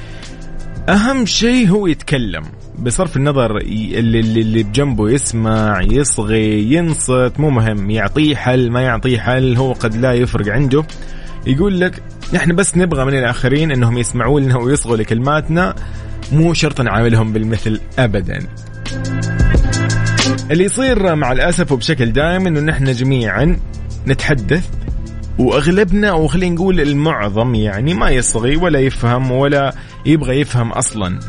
أهم 0.90 1.26
شيء 1.26 1.68
هو 1.68 1.88
يتكلم. 1.88 2.44
بصرف 2.80 3.18
النظر 3.18 3.58
اللي, 3.58 4.20
اللي 4.20 4.64
بجنبه 4.64 5.10
يسمع 5.10 5.82
يصغي 5.82 6.74
ينصت 6.74 7.34
مو 7.40 7.50
مهم 7.50 7.90
يعطيه 7.90 8.36
حل 8.36 8.72
ما 8.72 8.82
يعطيه 8.82 9.20
حل 9.20 9.58
هو 9.58 9.74
قد 9.74 9.96
لا 9.96 10.14
يفرق 10.14 10.54
عنده. 10.54 10.84
يقول 11.48 11.80
لك 11.80 12.04
نحن 12.34 12.56
بس 12.56 12.78
نبغى 12.78 13.06
من 13.06 13.14
الآخرين 13.14 13.72
أنهم 13.72 13.98
يسمعوا 13.98 14.40
لنا 14.40 14.58
ويصغوا 14.58 14.98
لكلماتنا 14.98 15.76
مو 16.32 16.54
شرط 16.54 16.82
نعاملهم 16.82 17.34
بالمثل 17.34 17.82
ابدا. 18.00 18.40
اللي 20.52 20.64
يصير 20.64 21.16
مع 21.16 21.32
الأسف 21.32 21.72
وبشكل 21.72 22.12
دائم 22.12 22.48
إنه 22.48 22.60
نحن 22.60 22.92
جميعا 22.92 23.60
نتحدث 24.08 24.70
وأغلبنا 25.40 26.10
أو 26.10 26.28
خلينا 26.28 26.56
نقول 26.56 26.82
المعظم 26.82 27.56
يعني 27.56 27.94
ما 27.94 28.10
يصغي 28.10 28.56
ولا 28.56 28.80
يفهم 28.80 29.32
ولا 29.32 29.74
يبغى 30.06 30.42
يفهم 30.42 30.72
أصلا. 30.72 31.20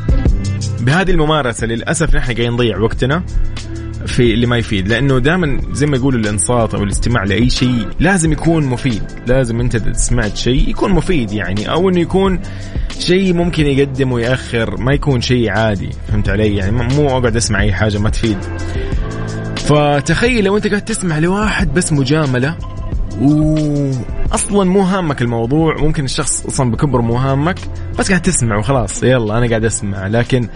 بهذه 0.80 1.10
الممارسة 1.10 1.66
للأسف 1.66 2.14
نحن 2.14 2.32
قاعدين 2.32 2.52
نضيع 2.52 2.78
وقتنا. 2.78 3.22
في 4.06 4.34
اللي 4.34 4.46
ما 4.46 4.58
يفيد. 4.58 4.88
لأنه 4.88 5.18
دائما 5.18 5.60
زي 5.72 5.86
ما 5.86 5.96
يقولوا 5.96 6.20
الانصات 6.20 6.74
أو 6.74 6.82
الاستماع 6.82 7.24
لأي 7.24 7.50
شيء 7.50 7.88
لازم 8.00 8.32
يكون 8.32 8.66
مفيد. 8.66 9.02
لازم 9.26 9.60
أنت 9.60 9.74
إذا 9.74 9.92
سمعت 9.92 10.36
شيء 10.36 10.68
يكون 10.68 10.92
مفيد 10.92 11.32
يعني. 11.32 11.70
أو 11.70 11.88
إنه 11.88 12.00
يكون 12.00 12.40
شيء 12.98 13.34
ممكن 13.34 13.66
يقدم 13.66 14.12
ويأخر 14.12 14.80
ما 14.80 14.94
يكون 14.94 15.20
شيء 15.20 15.50
عادي. 15.50 15.90
فهمت 16.08 16.28
علي؟ 16.28 16.56
يعني 16.56 16.72
مو 16.72 17.08
أقعد 17.08 17.36
أسمع 17.36 17.60
أي 17.60 17.72
حاجة 17.72 17.98
ما 17.98 18.10
تفيد. 18.10 18.38
فتخيل 19.56 20.44
لو 20.44 20.56
أنت 20.56 20.66
قاعد 20.66 20.84
تسمع 20.84 21.18
لواحد 21.18 21.74
بس 21.74 21.92
مجاملة 21.92 22.56
واصلا 23.20 24.64
مو 24.64 24.80
هامك 24.80 25.22
الموضوع. 25.22 25.76
ممكن 25.80 26.04
الشخص 26.04 26.46
أصلا 26.46 26.70
بكبر 26.70 27.00
مو 27.00 27.14
هامك 27.14 27.58
بس 27.98 28.08
قاعد 28.08 28.22
تسمع 28.22 28.56
وخلاص. 28.56 29.02
يلا 29.02 29.38
أنا 29.38 29.48
قاعد 29.48 29.64
أسمع. 29.64 30.06
لكن 30.06 30.48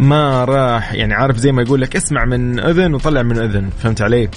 ما 0.00 0.44
راح 0.44 0.94
يعني 0.94 1.14
عارف 1.14 1.36
زي 1.36 1.52
ما 1.52 1.62
يقول 1.62 1.80
لك 1.80 1.96
اسمع 1.96 2.24
من 2.24 2.60
إذن 2.60 2.94
وطلع 2.94 3.22
من 3.22 3.38
إذن. 3.38 3.70
فهمت 3.78 4.02
علي؟ 4.02 4.28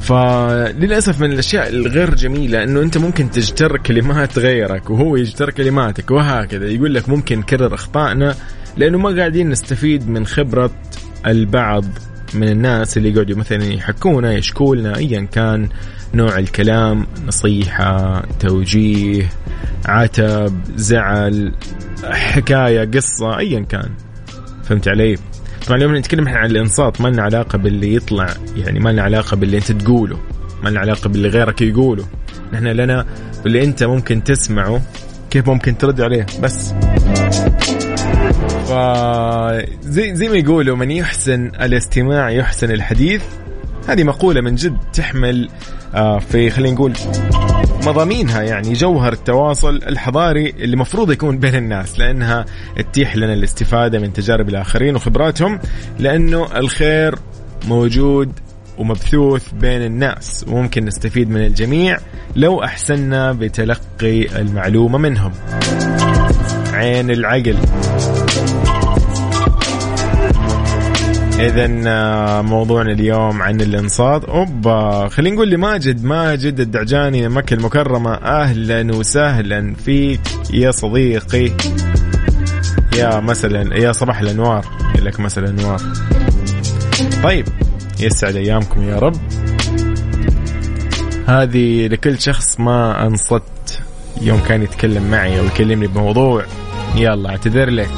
فللاسف 0.00 1.20
من 1.20 1.32
الأشياء 1.32 1.68
الغير 1.68 2.14
جميلة 2.14 2.62
إنه 2.62 2.82
أنت 2.82 2.98
ممكن 2.98 3.30
تجتر 3.30 3.76
كلمات 3.78 4.38
غيرك 4.38 4.90
وهو 4.90 5.16
يجتر 5.16 5.50
كلماتك 5.50 6.10
وهكذا. 6.10 6.66
يقول 6.66 6.94
لك 6.94 7.08
ممكن 7.08 7.38
نكرر 7.38 7.74
أخطائنا 7.74 8.34
لأنه 8.76 8.98
ما 8.98 9.16
قاعدين 9.16 9.48
نستفيد 9.48 10.08
من 10.08 10.26
خبرة 10.26 10.70
البعض 11.26 11.84
من 12.34 12.48
الناس 12.48 12.96
اللي 12.96 13.10
يقعدوا 13.10 13.36
مثلا 13.36 13.64
يحكونا 13.64 14.32
يشكولنا 14.32 14.96
ايا 14.96 15.20
كان 15.20 15.68
نوع 16.14 16.38
الكلام 16.38 17.06
نصيحة 17.26 18.22
توجيه 18.40 19.28
عتب 19.86 20.60
زعل 20.76 21.54
حكاية 22.04 22.90
قصة 22.90 23.38
ايا 23.38 23.60
كان. 23.60 23.90
فهمت 24.70 24.88
علي؟ 24.88 25.16
طبعا 25.66 25.78
اليوم 25.78 25.96
نتكلم 25.96 26.26
إحنا 26.26 26.38
عن 26.38 26.50
الانصات 26.50 27.00
ما 27.00 27.08
لنا 27.08 27.22
علاقة 27.22 27.58
باللي 27.58 27.94
يطلع 27.94 28.28
يعني 28.56 28.80
ما 28.80 28.90
لنا 28.90 29.02
علاقة 29.02 29.36
باللي 29.36 29.56
أنت 29.56 29.72
تقوله 29.72 30.18
ما 30.62 30.68
لنا 30.68 30.80
علاقة 30.80 31.08
باللي 31.08 31.28
غيرك 31.28 31.62
يقوله 31.62 32.04
نحن 32.52 32.66
لنا 32.66 33.06
باللي 33.44 33.64
أنت 33.64 33.84
ممكن 33.84 34.24
تسمعه 34.24 34.82
كيف 35.30 35.48
ممكن 35.48 35.78
ترد 35.78 36.00
عليه 36.00 36.26
بس 36.42 36.72
ف 38.68 38.72
زي 39.82 40.14
زي 40.14 40.28
ما 40.28 40.36
يقولوا 40.36 40.76
من 40.76 40.90
يحسن 40.90 41.46
الاستماع 41.46 42.30
يحسن 42.30 42.70
الحديث 42.70 43.22
هذه 43.88 44.04
مقولة 44.04 44.40
من 44.40 44.54
جد 44.54 44.76
تحمل 44.92 45.48
آه، 45.94 46.18
في 46.18 46.50
خلينا 46.50 46.74
نقول 46.74 46.92
مضامينها 47.86 48.42
يعني 48.42 48.72
جوهر 48.72 49.12
التواصل 49.12 49.76
الحضاري 49.76 50.50
اللي 50.50 50.76
مفروض 50.76 51.10
يكون 51.10 51.38
بين 51.38 51.54
الناس 51.54 51.98
لأنها 51.98 52.44
تتيح 52.76 53.16
لنا 53.16 53.32
الاستفادة 53.32 53.98
من 53.98 54.12
تجارب 54.12 54.48
الآخرين 54.48 54.96
وخبراتهم 54.96 55.58
لأنه 55.98 56.46
الخير 56.56 57.14
موجود 57.64 58.32
ومبثوث 58.78 59.52
بين 59.52 59.82
الناس 59.82 60.44
وممكن 60.48 60.84
نستفيد 60.84 61.30
من 61.30 61.40
الجميع 61.40 61.98
لو 62.36 62.64
احسنا 62.64 63.32
بتلقي 63.32 64.40
المعلومة 64.40 64.98
منهم. 64.98 65.32
عين 66.72 67.10
العقل. 67.10 67.56
اذا 71.40 71.82
آه، 71.86 72.42
موضوعنا 72.42 72.92
اليوم 72.92 73.42
عن 73.42 73.60
الانصات. 73.60 74.24
أوبا 74.24 75.08
خلينا 75.08 75.36
نقول 75.36 75.50
لماجد. 75.50 76.04
ماجد 76.04 76.60
الدعجاني 76.60 77.28
مكة 77.28 77.54
المكرمة. 77.54 78.14
أهلا 78.14 78.96
وسهلا 78.96 79.74
فيك 79.74 80.20
يا 80.52 80.70
صديقي. 80.70 81.50
يا 82.96 83.20
مثلا 83.20 83.76
يا 83.76 83.92
صباح 83.92 84.20
الأنوار. 84.20 84.66
لك 85.02 85.20
مثلا 85.20 85.48
انوار 85.48 85.80
طيب 87.22 87.48
يسعد 88.00 88.36
أيامكم 88.36 88.82
يا 88.82 88.98
رب. 88.98 89.16
هذه 91.26 91.86
لكل 91.86 92.20
شخص 92.20 92.60
ما 92.60 93.06
أنصت. 93.06 93.80
يوم 94.20 94.40
كان 94.40 94.62
يتكلم 94.62 95.10
معي 95.10 95.40
أو 95.40 95.44
يكلمني 95.44 95.86
بموضوع 95.86 96.44
يلا 96.96 97.30
اعتذر 97.30 97.70
لك. 97.70 97.90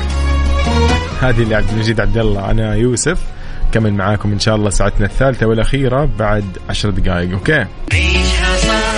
هذه 1.21 1.43
اللي 1.43 1.55
عبد 1.55 1.69
المجيد 1.73 2.01
عبد 2.01 2.19
الله 2.19 2.51
أنا 2.51 2.75
يوسف. 2.75 3.32
كمل 3.73 3.95
معاكم 3.95 4.33
إن 4.33 4.39
شاء 4.39 4.57
الله 4.57 4.71
ساعتنا 4.71 5.07
الثالثة 5.07 5.47
والأخيرة 5.47 6.09
بعد 6.19 6.45
عشر 6.71 6.91
دقائق 6.91 7.33
أوكي؟ 7.33 7.65
عيشها 7.93 8.57
صح. 8.57 8.93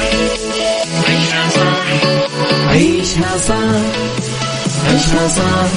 عيشها 1.09 1.49
صح. 1.49 1.85
عيشها 2.69 3.39
صح. 3.39 3.55
عيشها 4.87 5.29
صح. 5.29 5.69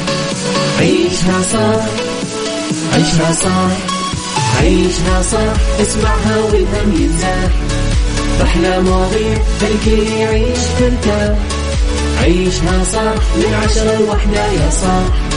عيشها 0.80 1.42
صح. 1.42 1.86
عيشها 2.94 3.32
صح. 3.34 3.70
عيشها 4.62 5.22
صح. 5.22 5.82
اسمعها 5.82 6.38
والهم 6.38 7.02
ينزاح 7.02 7.52
أحلى 8.44 8.80
مواضيع 8.80 9.38
الكل 9.62 10.08
يعيش 10.08 10.60
ترتاح 10.80 11.38
عيشها 12.22 12.84
صح. 12.84 13.14
من 13.38 13.54
عشرة 13.64 14.00
لوحدة 14.00 14.46
يا 14.46 14.70
صاح. 14.70 15.37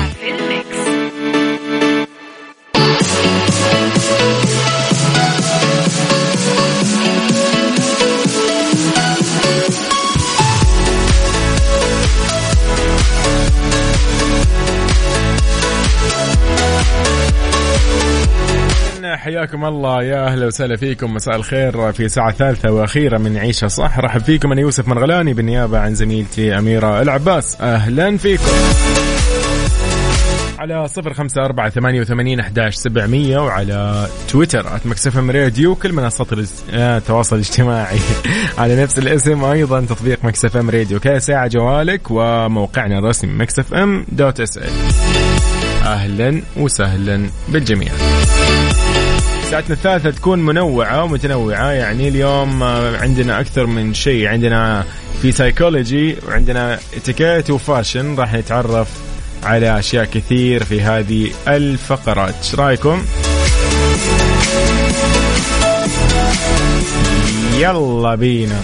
حياكم 19.31 19.65
الله 19.65 20.03
يا 20.03 20.27
أهلا 20.27 20.45
وسهلا 20.45 20.75
فيكم. 20.75 21.13
مساء 21.13 21.35
الخير 21.35 21.91
في 21.91 22.09
ساعة 22.09 22.31
ثالثة 22.31 22.71
وأخيرة 22.71 23.17
من 23.17 23.37
عيشها 23.37 23.67
صح. 23.67 23.99
رحب 23.99 24.21
فيكم 24.21 24.51
أنا 24.51 24.61
يوسف 24.61 24.87
مرغلاني 24.87 25.33
بالنيابة 25.33 25.79
عن 25.79 25.95
زميلتي 25.95 26.57
أميرة 26.57 27.01
العباس. 27.01 27.61
أهلا 27.61 28.17
فيكم. 28.17 28.43
على 30.59 30.87
صفر 30.87 31.13
خمسة 31.13 31.45
أربعة 31.45 31.69
ثمانية 31.69 32.01
وثمانين 32.01 32.39
أحداش 32.39 32.75
سبعمية 32.75 33.37
وعلى 33.37 34.07
تويتر 34.29 34.75
at 34.75 34.87
Mix 34.87 35.13
FM 35.13 35.31
Radio. 35.31 35.75
كل 35.75 35.93
منصات 35.93 36.27
التواصل 36.73 37.35
الاجتماعي 37.35 37.99
على 38.57 38.83
نفس 38.83 38.99
الاسم. 38.99 39.43
أيضا 39.43 39.81
تطبيق 39.81 40.25
Mix 40.25 40.51
FM 40.51 40.69
Radio. 40.69 40.99
كذا 40.99 41.19
ساعة 41.19 41.47
جوالك 41.47 42.01
وموقعنا 42.09 42.99
الرسمي 42.99 43.33
Mix 43.33 44.05
FM 44.11 44.39
dot 44.39 44.57
SA 44.57 44.69
أهلا 45.83 46.41
وسهلا 46.57 47.29
بالجميع. 47.49 47.91
ساعتنا 49.51 49.75
الثالثة 49.75 50.11
تكون 50.11 50.39
منوعة 50.39 51.03
ومتنوعة 51.03 51.71
يعني 51.71 52.07
اليوم 52.07 52.63
عندنا 52.63 53.39
أكثر 53.39 53.65
من 53.65 53.93
شيء. 53.93 54.27
عندنا 54.27 54.85
في 55.21 55.31
سايكولوجي 55.31 56.15
وعندنا 56.27 56.79
اتيكيت 56.95 57.49
وفاشن 57.49 58.15
راح 58.15 58.33
نتعرف 58.33 58.87
على 59.43 59.79
أشياء 59.79 60.05
كثير 60.05 60.63
في 60.63 60.81
هذه 60.81 61.31
الفقرات. 61.47 62.35
إيش 62.43 62.55
رأيكم؟ 62.55 63.05
يلا 67.57 68.15
بينا. 68.15 68.59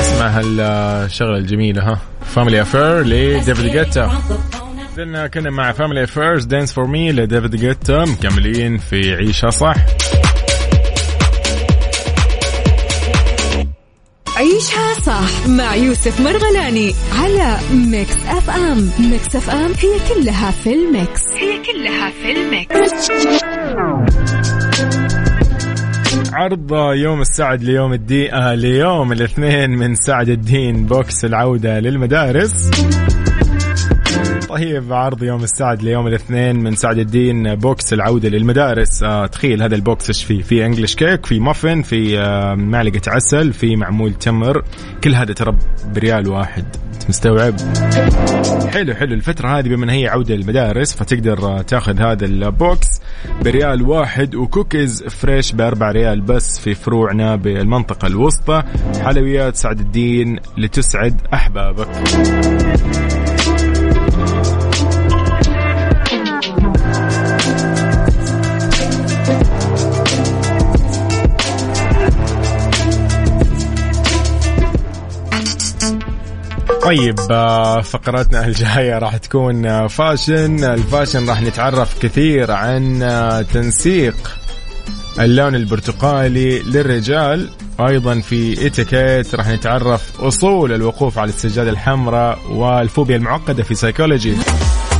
اسمع 0.00 0.26
هالشغلة 0.26 1.36
الجميلة 1.36 1.82
ها. 1.82 1.98
Family 2.34 2.62
Affair 2.62 3.02
ل 3.02 3.13
David 3.13 3.66
Guetta. 3.66 4.22
زلنا 5.00 5.26
كنا 5.26 5.50
مع 5.50 5.72
Family 5.72 6.04
Affair 6.04 6.44
Dance 6.44 6.72
for 6.72 6.86
Me 6.86 7.12
ل 7.12 7.19
David 7.19 7.56
Guetta 7.56 8.04
مكملين 8.04 8.78
في 8.78 9.14
عيشها 9.14 9.50
صح. 9.50 9.74
عيشها 14.36 14.94
صح 15.02 15.48
مع 15.48 15.74
يوسف 15.74 16.20
مرغلاني 16.20 16.94
على 17.18 17.56
Mix 17.72 18.26
FM 18.26 18.90
Mix 19.10 19.36
FM 19.36 19.72
هي 19.78 20.14
كلها 20.14 20.50
في 20.50 20.74
ال 20.74 20.84
Mix. 20.84 21.22
هي 21.34 21.62
كلها 21.72 22.10
في 22.10 22.32
ال 22.32 22.48
Mix. 22.48 23.10
عرض 26.32 26.72
يوم 26.94 27.20
السعد 27.20 27.62
ليوم 27.62 27.92
الدين 27.92 28.34
آه 28.34 28.54
ليوم 28.54 29.12
الاثنين 29.12 29.70
من 29.70 29.94
سعد 29.94 30.28
الدين 30.28 30.86
box 30.86 31.24
العودة 31.24 31.80
للمدارس. 31.80 32.70
طيب 34.50 34.92
عرض 34.92 35.22
يوم 35.22 35.42
السعد 35.42 35.82
ليوم 35.82 36.06
الاثنين 36.06 36.56
من 36.56 36.74
سعد 36.74 36.98
الدين 36.98 37.54
box 37.54 37.92
العودة 37.92 38.28
للمدارس. 38.28 39.02
آه 39.02 39.26
تخيل 39.26 39.62
هذا 39.62 39.74
ال 39.74 39.83
box 39.83 40.08
إيش 40.08 40.24
فيه؟ 40.24 40.42
في 40.42 40.66
English 40.66 40.94
cake 40.94 41.26
في 41.26 41.40
مافن 41.40 41.82
في 41.82 42.18
آه 42.18 42.54
معلقة 42.54 43.00
عسل 43.06 43.52
في 43.52 43.76
معمول 43.76 44.14
تمر. 44.14 44.62
كل 45.04 45.14
هذا 45.14 45.32
ترى 45.32 45.56
بريال 45.94 46.28
واحد. 46.28 46.64
مستوعب؟ 47.08 47.54
حلو 48.72 48.94
حلو. 48.94 49.14
الفترة 49.14 49.58
هذه 49.58 49.68
بما 49.68 49.92
هي 49.92 50.08
عودة 50.08 50.34
للمدارس 50.34 50.94
فتقدر 50.94 51.62
تاخذ 51.62 52.00
هذا 52.00 52.24
ال 52.24 52.40
box 52.40 52.88
بريال 53.44 53.82
واحد 53.82 54.34
و 54.34 54.42
cookies 54.42 55.02
fresh 55.02 55.52
بأربع 55.52 55.90
ريال 55.90 56.20
بس 56.20 56.58
في 56.58 56.74
فروعنا 56.74 57.36
بالمنطقة 57.36 58.06
الوسطى. 58.06 58.62
حلويات 59.00 59.56
سعد 59.56 59.80
الدين 59.80 60.38
لتسعد 60.58 61.20
أحبابك. 61.34 61.88
طيب 76.82 77.20
آه، 77.30 77.80
فقراتنا 77.80 78.46
الجاية 78.46 78.98
راح 78.98 79.16
تكون 79.16 79.66
آه، 79.66 79.86
fashion. 79.86 80.64
ال 80.64 80.72
fashion 80.72 81.28
راح 81.28 81.42
نتعرف 81.42 81.98
كثير 82.02 82.52
عن 82.52 83.02
آه، 83.02 83.42
تنسيق 83.42 84.16
اللون 85.20 85.54
البرتقالي 85.54 86.58
للرجال. 86.58 87.48
وأيضا 87.78 88.20
في 88.20 88.66
اتيكيت 88.66 89.34
راح 89.34 89.48
نتعرف 89.48 90.20
أصول 90.20 90.72
الوقوف 90.72 91.18
على 91.18 91.28
السجادة 91.28 91.70
الحمراء 91.70 92.38
والفوبيا 92.50 93.16
المعقدة 93.16 93.62
في 93.62 93.74
سيكولوجي 93.74 94.36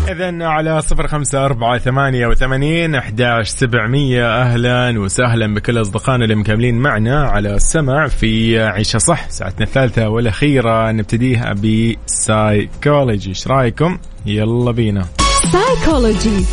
إذا 0.09 0.45
على 0.45 0.83
صفر 0.83 1.07
خمسة 1.07 1.45
أربعة 1.45 1.79
ثمانية 1.79 2.27
وثمانين 2.27 2.95
أحداش 2.95 3.49
سبعمية. 3.49 4.43
أهلا 4.43 5.01
وسهلا 5.01 5.55
بكل 5.55 5.81
أصدقائنا 5.81 6.25
اللي 6.25 6.35
مكملين 6.35 6.79
معنا 6.79 7.25
على 7.25 7.55
السمع 7.55 8.09
في 8.09 8.61
عيشة 8.61 8.99
صح 8.99 9.31
ساعتنا 9.31 9.67
الثالثة 9.67 10.09
والأخيرة. 10.09 10.93
نبتديها 10.93 11.53
بسايكولوجي. 11.53 13.29
إيش 13.29 13.49
رأيكم؟ 13.49 13.99
يلا 14.27 14.73
بينا. 14.73 15.07
سايكولوجي. 15.53 16.45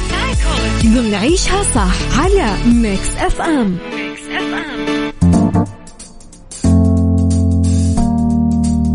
ضمن 0.85 1.15
عيشها 1.15 1.63
صح 1.63 2.19
على 2.19 2.51
Mix 2.81 3.15
FM. 3.17 3.77
Mix 3.95 4.21
FM. 4.21 4.96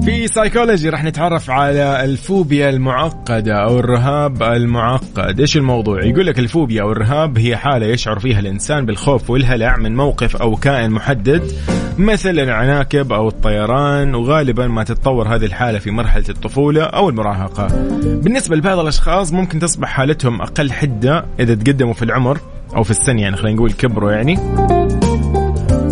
في 0.05 0.29
سايكولوجي 0.29 0.89
راح 0.89 1.05
نتعرف 1.05 1.51
على 1.51 2.05
الفوبيا 2.05 2.71
المعقدة 2.71 3.55
أو 3.55 3.79
الرهاب 3.79 4.43
المعقد. 4.43 5.41
إيش 5.41 5.57
الموضوع؟ 5.57 6.05
يقول 6.05 6.27
لك 6.27 6.39
الفوبيا 6.39 6.83
أو 6.83 6.93
الرهاب 6.93 7.39
هي 7.39 7.57
حالة 7.57 7.87
يشعر 7.87 8.19
فيها 8.19 8.41
الإنسان 8.41 8.87
بالخوف 8.87 9.31
والهلع 9.31 9.77
من 9.77 9.97
موقف 9.97 10.37
أو 10.37 10.57
كائن 10.57 10.91
محدد 10.91 11.53
مثل 11.99 12.39
العناكب 12.39 13.13
أو 13.13 13.29
الطيران 13.29 14.15
وغالبا 14.15 14.67
ما 14.67 14.85
تتطور 14.85 15.35
هذه 15.35 15.45
الحالة 15.45 15.79
في 15.79 15.91
مرحلة 15.91 16.25
الطفولة 16.29 16.83
أو 16.83 17.09
المراهقة. 17.09 17.67
بالنسبة 18.03 18.57
لبعض 18.57 18.79
الأشخاص 18.79 19.33
ممكن 19.33 19.59
تصبح 19.59 19.89
حالتهم 19.89 20.43
أقل 20.43 20.73
حدة 20.73 21.25
إذا 21.41 21.55
تقدموا 21.55 21.95
في 21.95 22.03
العمر 22.03 22.39
أو 22.77 22.83
في 22.83 22.91
السن 22.91 23.19
يعني 23.19 23.37
خلينا 23.37 23.57
نقول 23.57 23.73
كبروا 23.73 24.13
يعني. 24.13 24.39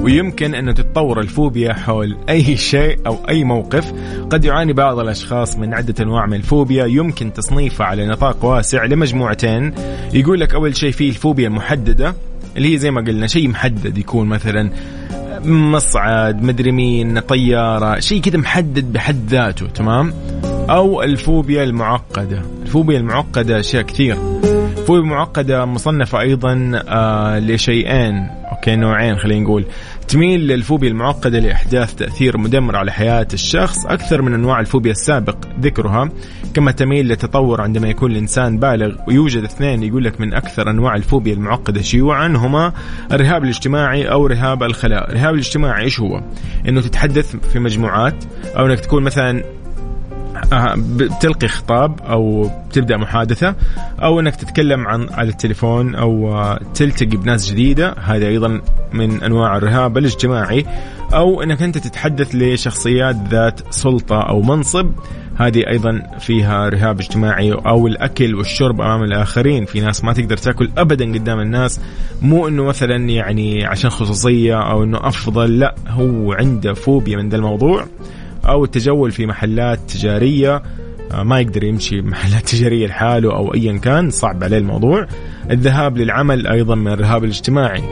ويمكن 0.02 0.54
أن 0.54 0.74
تتطور 0.74 1.20
الفوبيا 1.20 1.72
حول 1.72 2.16
أي 2.28 2.56
شيء 2.72 2.98
أو 3.06 3.18
أي 3.28 3.44
موقف. 3.44 3.92
قد 4.30 4.44
يعاني 4.44 4.72
بعض 4.72 4.98
الأشخاص 4.98 5.56
من 5.56 5.74
عدة 5.74 5.94
أنواع 6.00 6.26
من 6.26 6.34
الفوبيا. 6.34 6.86
يمكن 6.86 7.32
تصنيفها 7.32 7.86
على 7.86 8.06
نطاق 8.06 8.44
واسع 8.44 8.84
لمجموعتين. 8.84 9.74
يقول 10.14 10.40
لك 10.40 10.54
أول 10.54 10.76
شيء 10.76 10.90
فيه 10.90 11.08
الفوبيا 11.08 11.48
المحددة 11.48 12.14
اللي 12.56 12.72
هي 12.72 12.78
زي 12.78 12.90
ما 12.90 13.00
قلنا 13.00 13.26
شيء 13.26 13.48
محدد 13.48 13.98
يكون 13.98 14.28
مثلا 14.28 14.70
مصعد 15.44 16.42
مدري 16.42 16.72
مين 16.72 17.18
طيارة 17.20 17.98
شيء 18.00 18.20
كذا 18.20 18.38
محدد 18.38 18.92
بحد 18.92 19.26
ذاته 19.28 19.66
تمام؟ 19.66 20.12
أو 20.70 21.02
الفوبيا 21.02 21.64
المعقدة. 21.64 22.42
الفوبيا 22.62 22.98
المعقدة 22.98 23.60
أشياء 23.60 23.82
كثير. 23.82 24.16
فوبيا 24.86 25.02
معقدة 25.02 25.64
مصنفة 25.64 26.20
أيضا 26.20 26.82
آه 26.88 27.38
لشيئين. 27.38 28.39
أوكي 28.60 28.76
نوعين 28.76 29.16
خلينا 29.16 29.44
نقول 29.44 29.64
تميل 30.08 30.40
للفوبيا 30.40 30.88
المعقدة 30.88 31.38
لإحداث 31.38 31.94
تأثير 31.94 32.38
مدمر 32.38 32.76
على 32.76 32.92
حياة 32.92 33.28
الشخص 33.32 33.86
أكثر 33.86 34.22
من 34.22 34.34
أنواع 34.34 34.60
الفوبيا 34.60 34.90
السابق 34.92 35.36
ذكرها 35.60 36.10
كما 36.54 36.72
تميل 36.72 37.08
للتطور 37.08 37.60
عندما 37.60 37.88
يكون 37.88 38.10
الإنسان 38.10 38.58
بالغ 38.58 38.96
ويوجد 39.08 39.44
اثنين 39.44 39.82
يقول 39.82 40.04
لك 40.04 40.20
من 40.20 40.34
أكثر 40.34 40.70
أنواع 40.70 40.96
الفوبيا 40.96 41.34
المعقدة 41.34 41.82
شيوعا 41.82 42.28
هما 42.28 42.72
الرهاب 43.12 43.44
الاجتماعي 43.44 44.10
أو 44.10 44.26
رهاب 44.26 44.62
الخلاء 44.62 45.10
الرهاب 45.10 45.34
الاجتماعي 45.34 45.84
إيش 45.84 46.00
هو؟ 46.00 46.22
أنه 46.68 46.80
تتحدث 46.80 47.36
في 47.36 47.58
مجموعات 47.58 48.24
أو 48.56 48.66
أنك 48.66 48.80
تكون 48.80 49.02
مثلا 49.02 49.44
بتلقي 50.76 51.48
خطاب 51.48 52.00
أو 52.00 52.50
تبدأ 52.72 52.96
محادثة 52.96 53.54
أو 54.02 54.20
إنك 54.20 54.36
تتكلم 54.36 54.86
عن 54.86 55.08
على 55.10 55.28
التليفون 55.28 55.94
أو 55.94 56.34
آه، 56.34 56.60
تلتقي 56.74 57.16
بناس 57.16 57.50
جديدة. 57.50 57.94
هذا 58.04 58.26
أيضا 58.26 58.60
من 58.92 59.22
أنواع 59.22 59.56
الرهاب 59.56 59.98
الاجتماعي. 59.98 60.66
أو 61.14 61.42
إنك 61.42 61.62
أنت 61.62 61.78
تتحدث 61.78 62.34
لشخصيات 62.34 63.16
ذات 63.28 63.60
سلطة 63.70 64.20
أو 64.20 64.42
منصب. 64.42 64.92
هذه 65.36 65.66
أيضا 65.68 66.02
فيها 66.18 66.68
رهاب 66.68 67.00
اجتماعي 67.00 67.52
أو 67.52 67.86
الأكل 67.86 68.34
والشرب 68.34 68.80
أمام 68.80 69.02
الآخرين. 69.02 69.64
في 69.64 69.80
ناس 69.80 70.04
ما 70.04 70.12
تقدر 70.12 70.36
تأكل 70.36 70.70
ابدا 70.78 71.12
قدام 71.12 71.40
الناس. 71.40 71.80
مو 72.22 72.48
إنه 72.48 72.64
مثلا 72.64 72.96
يعني 72.96 73.64
عشان 73.64 73.90
خصوصية 73.90 74.70
أو 74.70 74.84
إنه 74.84 74.98
أفضل 75.02 75.58
لا 75.58 75.74
هو 75.88 76.32
عنده 76.32 76.72
فوبيا 76.72 77.16
من 77.16 77.28
ذا 77.28 77.36
الموضوع. 77.36 77.86
أو 78.48 78.64
التجول 78.64 79.10
في 79.10 79.26
محلات 79.26 79.78
تجارية 79.88 80.62
آه، 81.12 81.22
ما 81.22 81.40
يقدر 81.40 81.64
يمشي 81.64 82.00
محلات 82.12 82.48
تجارية 82.48 82.86
لحاله 82.86 83.36
أو 83.36 83.54
ايا 83.54 83.78
كان 83.78 84.10
صعب 84.10 84.44
عليه 84.44 84.58
الموضوع. 84.58 85.06
الذهاب 85.50 85.98
للعمل 85.98 86.46
أيضا 86.46 86.74
من 86.74 86.92
الرهاب 86.92 87.24
الاجتماعي. 87.24 87.82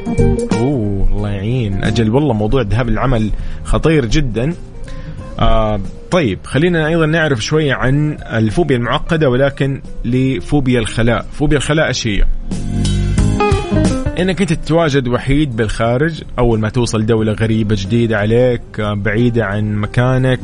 أوه 0.52 1.08
الله 1.12 1.28
يعين. 1.30 1.84
أجل 1.84 2.10
والله 2.10 2.34
موضوع 2.34 2.60
الذهاب 2.60 2.88
للعمل 2.88 3.30
خطير 3.64 4.06
جدا. 4.06 4.54
آه 5.40 5.80
طيب 6.10 6.38
خلينا 6.44 6.88
أيضا 6.88 7.06
نعرف 7.06 7.44
شوية 7.44 7.74
عن 7.74 8.18
الفوبيا 8.32 8.76
المعقدة 8.76 9.30
ولكن 9.30 9.82
لفوبيا 10.04 10.80
الخلاء. 10.80 11.26
فوبيا 11.32 11.56
الخلاء 11.56 11.86
إيش 11.86 12.06
هي؟ 12.06 12.24
إنك 14.18 14.40
أنت 14.40 14.52
تتواجد 14.52 15.08
وحيد 15.08 15.56
بالخارج 15.56 16.22
أول 16.38 16.60
ما 16.60 16.68
توصل 16.68 17.06
دولة 17.06 17.32
غريبة 17.32 17.76
جديدة 17.78 18.18
عليك 18.18 18.80
آه، 18.80 18.94
بعيدة 18.94 19.44
عن 19.44 19.76
مكانك 19.76 20.40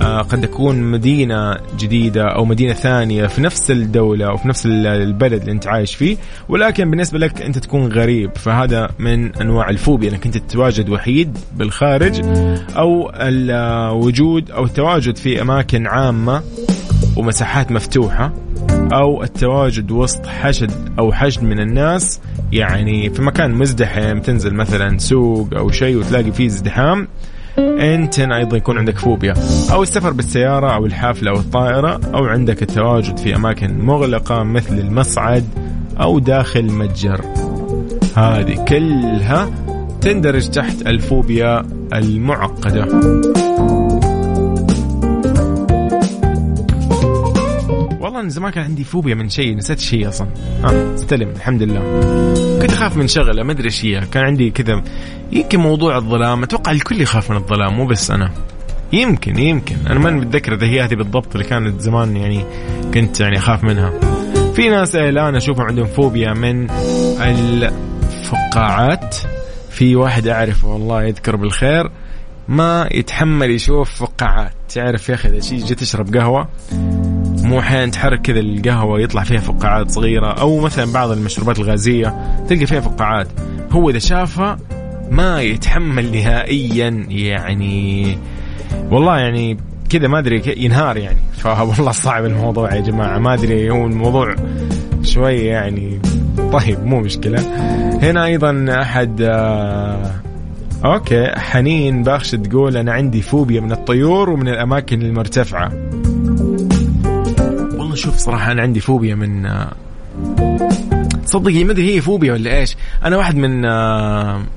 آه، 0.00 0.18
قد 0.18 0.40
تكون 0.40 0.82
مدينة 0.82 1.56
جديدة 1.78 2.28
أو 2.28 2.44
مدينة 2.44 2.72
ثانية 2.72 3.26
في 3.26 3.40
نفس 3.40 3.70
الدولة 3.70 4.26
أو 4.26 4.36
في 4.36 4.48
نفس 4.48 4.66
البلد 4.66 5.40
اللي 5.40 5.52
أنت 5.52 5.66
عايش 5.66 5.94
فيه 5.94 6.16
ولكن 6.48 6.90
بالنسبة 6.90 7.18
لك 7.18 7.42
أنت 7.42 7.58
تكون 7.58 7.92
غريب. 7.92 8.30
فهذا 8.36 8.90
من 8.98 9.34
أنواع 9.34 9.70
الفوبيا 9.70 10.10
أنك 10.10 10.26
أنت 10.26 10.38
تتواجد 10.38 10.88
وحيد 10.88 11.38
بالخارج 11.56 12.20
أو 12.76 13.12
الوجود 13.14 14.50
أو 14.50 14.64
التواجد 14.64 15.16
في 15.16 15.42
أماكن 15.42 15.86
عامة 15.86 16.42
ومساحات 17.16 17.72
مفتوحة. 17.72 18.32
أو 18.92 19.22
التواجد 19.22 19.90
وسط 19.90 20.26
حشد 20.26 20.70
أو 20.98 21.12
حشد 21.12 21.42
من 21.42 21.60
الناس 21.60 22.20
يعني 22.52 23.10
في 23.10 23.22
مكان 23.22 23.54
مزدحم 23.54 24.18
تنزل 24.18 24.54
مثلا 24.54 24.98
سوق 24.98 25.48
أو 25.56 25.70
شيء 25.70 25.96
وتلاقي 25.96 26.32
فيه 26.32 26.46
ازدحام 26.46 27.08
انت 27.58 28.20
أيضا 28.20 28.56
يكون 28.56 28.78
عندك 28.78 28.98
فوبيا. 28.98 29.34
أو 29.72 29.82
السفر 29.82 30.10
بالسيارة 30.10 30.74
أو 30.74 30.86
الحافلة 30.86 31.30
أو 31.30 31.36
الطائرة 31.36 32.00
أو 32.14 32.24
عندك 32.24 32.62
التواجد 32.62 33.16
في 33.16 33.36
أماكن 33.36 33.78
مغلقة 33.78 34.42
مثل 34.42 34.78
المصعد 34.78 35.44
أو 36.00 36.18
داخل 36.18 36.64
متجر. 36.72 37.20
هذه 38.16 38.64
كلها 38.68 39.50
تندرج 40.00 40.48
تحت 40.48 40.86
الفوبيا 40.86 41.62
المعقدة. 41.92 42.86
من 48.22 48.30
زمان 48.30 48.52
كان 48.52 48.64
عندي 48.64 48.84
فوبيا 48.84 49.14
من 49.14 49.28
شيء 49.28 49.56
نسيت 49.56 49.80
شيء 49.80 50.08
أصلا. 50.08 50.28
ها 50.64 50.94
استلم 50.94 51.28
الحمد 51.28 51.62
لله 51.62 51.80
كنت 52.62 52.72
أخاف 52.72 52.96
من 52.96 53.08
شغلة 53.08 53.42
ما 53.42 53.52
أدري 53.52 53.64
إيش 53.64 53.84
هي. 53.84 54.00
كان 54.00 54.24
عندي 54.24 54.50
كذا 54.50 54.82
يمكن 55.32 55.60
موضوع 55.60 55.96
الظلام 55.96 56.42
أتوقع 56.42 56.72
الكل 56.72 57.00
يخاف 57.00 57.30
من 57.30 57.36
الظلام 57.36 57.74
مو 57.74 57.86
بس 57.86 58.10
أنا. 58.10 58.30
يمكن 58.92 59.38
يمكن. 59.38 59.76
أنا 59.86 59.98
ما 59.98 60.10
متذكر 60.10 60.54
إذا 60.54 60.66
هي 60.66 60.84
هذه 60.84 60.94
بالضبط 60.94 61.36
اللي 61.36 61.48
كانت 61.48 61.80
زمان 61.80 62.16
يعني 62.16 62.44
كنت 62.94 63.20
يعني 63.20 63.38
أخاف 63.38 63.64
منها. 63.64 63.92
في 64.54 64.68
ناس 64.68 64.96
الآن 64.96 65.36
أشوفهم 65.36 65.66
عندهم 65.66 65.86
فوبيا 65.86 66.32
من 66.32 66.70
الفقاعات. 67.20 69.16
في 69.70 69.96
واحد 69.96 70.26
اعرفه 70.26 70.68
والله 70.68 71.02
يذكر 71.02 71.36
بالخير 71.36 71.90
ما 72.48 72.88
يتحمل 72.92 73.50
يشوف 73.50 73.90
فقاعات. 73.90 74.52
تعرف 74.74 75.08
يا 75.08 75.14
أخي 75.14 75.28
إذا 75.28 75.38
جيت 75.38 75.80
تشرب 75.80 76.16
قهوة 76.16 76.48
مو 77.52 77.60
أحيانا 77.60 77.90
تحرك 77.90 78.20
كذا 78.20 78.40
القهوة 78.40 79.00
يطلع 79.00 79.22
فيها 79.22 79.40
فقاعات 79.40 79.90
صغيرة 79.90 80.32
أو 80.32 80.60
مثلا 80.60 80.92
بعض 80.92 81.10
المشروبات 81.10 81.58
الغازية 81.58 82.14
تلقى 82.48 82.66
فيها 82.66 82.80
فقاعات. 82.80 83.28
هو 83.70 83.90
إذا 83.90 83.98
شافها 83.98 84.58
ما 85.10 85.42
يتحمل 85.42 86.12
نهائيا 86.12 87.06
يعني 87.08 88.18
والله 88.90 89.18
يعني 89.18 89.56
كذا 89.90 90.08
ما 90.08 90.18
أدري 90.18 90.42
ينهار 90.56 90.96
يعني. 90.96 91.18
فوالله 91.42 91.92
صعب 91.92 92.24
الموضوع 92.24 92.74
يا 92.74 92.80
جماعة 92.80 93.18
ما 93.18 93.34
أدري 93.34 93.70
هو 93.70 93.86
الموضوع 93.86 94.34
شوي 95.02 95.36
يعني 95.36 96.00
طيب 96.52 96.84
مو 96.84 97.00
مشكلة. 97.00 97.40
هنا 98.02 98.24
أيضا 98.24 98.66
أحد 98.80 99.22
آه 99.22 100.10
أوكي 100.84 101.26
حنين 101.36 102.02
باخش 102.02 102.30
تقول 102.30 102.76
أنا 102.76 102.92
عندي 102.92 103.22
فوبيا 103.22 103.60
من 103.60 103.72
الطيور 103.72 104.30
ومن 104.30 104.48
الأماكن 104.48 105.02
المرتفعة. 105.02 105.72
شوف 108.02 108.16
صراحة 108.16 108.52
أنا 108.52 108.62
عندي 108.62 108.80
فوبيا 108.80 109.14
من 109.14 109.46
آه 109.46 109.72
صدقي 111.24 111.64
ما 111.64 111.72
أدري 111.72 111.94
هي 111.94 112.00
فوبيا 112.00 112.32
ولا 112.32 112.58
إيش. 112.58 112.76
أنا 113.04 113.16
واحد 113.16 113.36
من 113.36 113.64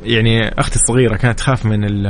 يعني 0.04 0.60
أختي 0.60 0.76
الصغيرة 0.76 1.16
كانت 1.16 1.40
تخاف 1.40 1.66
من 1.66 2.06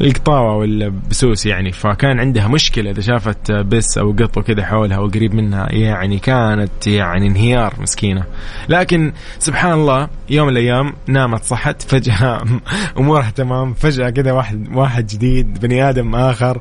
القطاوة 0.00 0.56
والبسوس 0.56 1.46
يعني 1.46 1.72
فكان 1.72 2.20
عندها 2.20 2.48
مشكلة 2.48 2.90
إذا 2.90 3.00
شافت 3.00 3.52
بس 3.52 3.98
أو 3.98 4.12
قط 4.12 4.38
وكذا 4.38 4.64
حولها 4.64 4.96
أو 4.96 5.08
قريب 5.08 5.34
منها 5.34 5.72
يعني 5.72 6.18
كانت 6.18 6.86
يعني 6.86 7.26
انهيار 7.26 7.74
مسكينة. 7.80 8.24
لكن 8.68 9.12
سبحان 9.38 9.72
الله 9.72 10.08
يوم 10.30 10.46
من 10.46 10.52
الأيام 10.52 10.92
نامت 11.06 11.44
صحت 11.44 11.82
فجأة 11.82 12.44
أمورها 12.98 13.30
تمام 13.30 13.74
فجأة 13.74 14.10
كذا 14.10 14.32
واحد 14.32 14.68
واحد 14.74 15.06
جديد 15.06 15.60
بني 15.60 15.88
آدم 15.88 16.14
آخر 16.14 16.60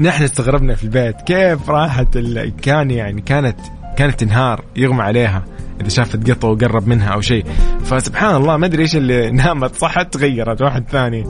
نحن 0.00 0.24
استغربنا 0.24 0.74
في 0.74 0.84
البيت 0.84 1.20
كيف 1.20 1.70
راحت 1.70 2.18
كان 2.62 2.90
يعني 2.90 3.20
كانت 3.20 3.56
كانت 3.96 4.20
تنهار 4.20 4.64
يغمى 4.76 5.02
عليها 5.02 5.44
إذا 5.80 5.88
شافت 5.88 6.30
قطة 6.30 6.48
وقرب 6.48 6.88
منها 6.88 7.08
أو 7.08 7.20
شيء. 7.20 7.44
فسبحان 7.84 8.36
الله 8.36 8.56
ما 8.56 8.66
أدري 8.66 8.82
إيش 8.82 8.96
اللي 8.96 9.30
نامت 9.40 9.74
صحت 9.74 10.14
تغيرت 10.14 10.62
واحد 10.62 10.84
ثاني. 10.88 11.24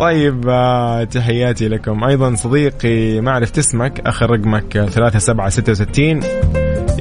طيب 0.00 0.48
آه 0.48 1.04
تحياتي 1.04 1.68
لكم. 1.68 2.04
أيضا 2.04 2.34
صديقي 2.34 3.20
ما 3.20 3.32
عرفت 3.32 3.58
اسمك 3.58 4.00
اخر 4.00 4.30
رقمك 4.30 4.72
3766 4.72 6.20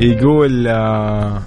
يقول 0.02 0.68
آه 0.68 1.42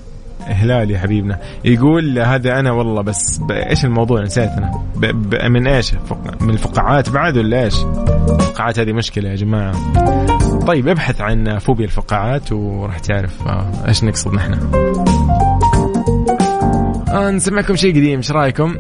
هلال 0.49 0.91
يا 0.91 0.99
حبيبنا. 0.99 1.39
يقول 1.65 2.19
هذا 2.19 2.61
أنا 2.61 2.73
والله 2.73 3.03
بس 3.03 3.41
إيش 3.51 3.85
الموضوع 3.85 4.23
نسيت 4.23 4.51
أنا 4.51 5.49
من 5.49 5.67
إيش؟ 5.67 5.95
من 6.41 6.51
الفقاعات 6.51 7.11
بعد 7.11 7.37
ولا 7.37 7.65
إيش؟ 7.65 7.75
الفقاعات 8.31 8.79
هذه 8.79 8.93
مشكلة 8.93 9.31
يا 9.31 9.37
جماعة. 9.37 9.75
طيب 10.67 10.89
ابحث 10.89 11.21
عن 11.21 11.59
فوبيا 11.59 11.85
الفقاعات 11.85 12.53
وراح 12.53 12.99
تعرف 12.99 13.47
آه، 13.47 13.71
إيش 13.89 14.05
نقصد 14.05 14.35
نحن. 14.35 14.53
آه 17.09 17.31
نسمعكم 17.31 17.77
شيء 17.77 17.91
قديم 17.91 18.17
إيش 18.17 18.33
رأيكم؟ 18.33 18.75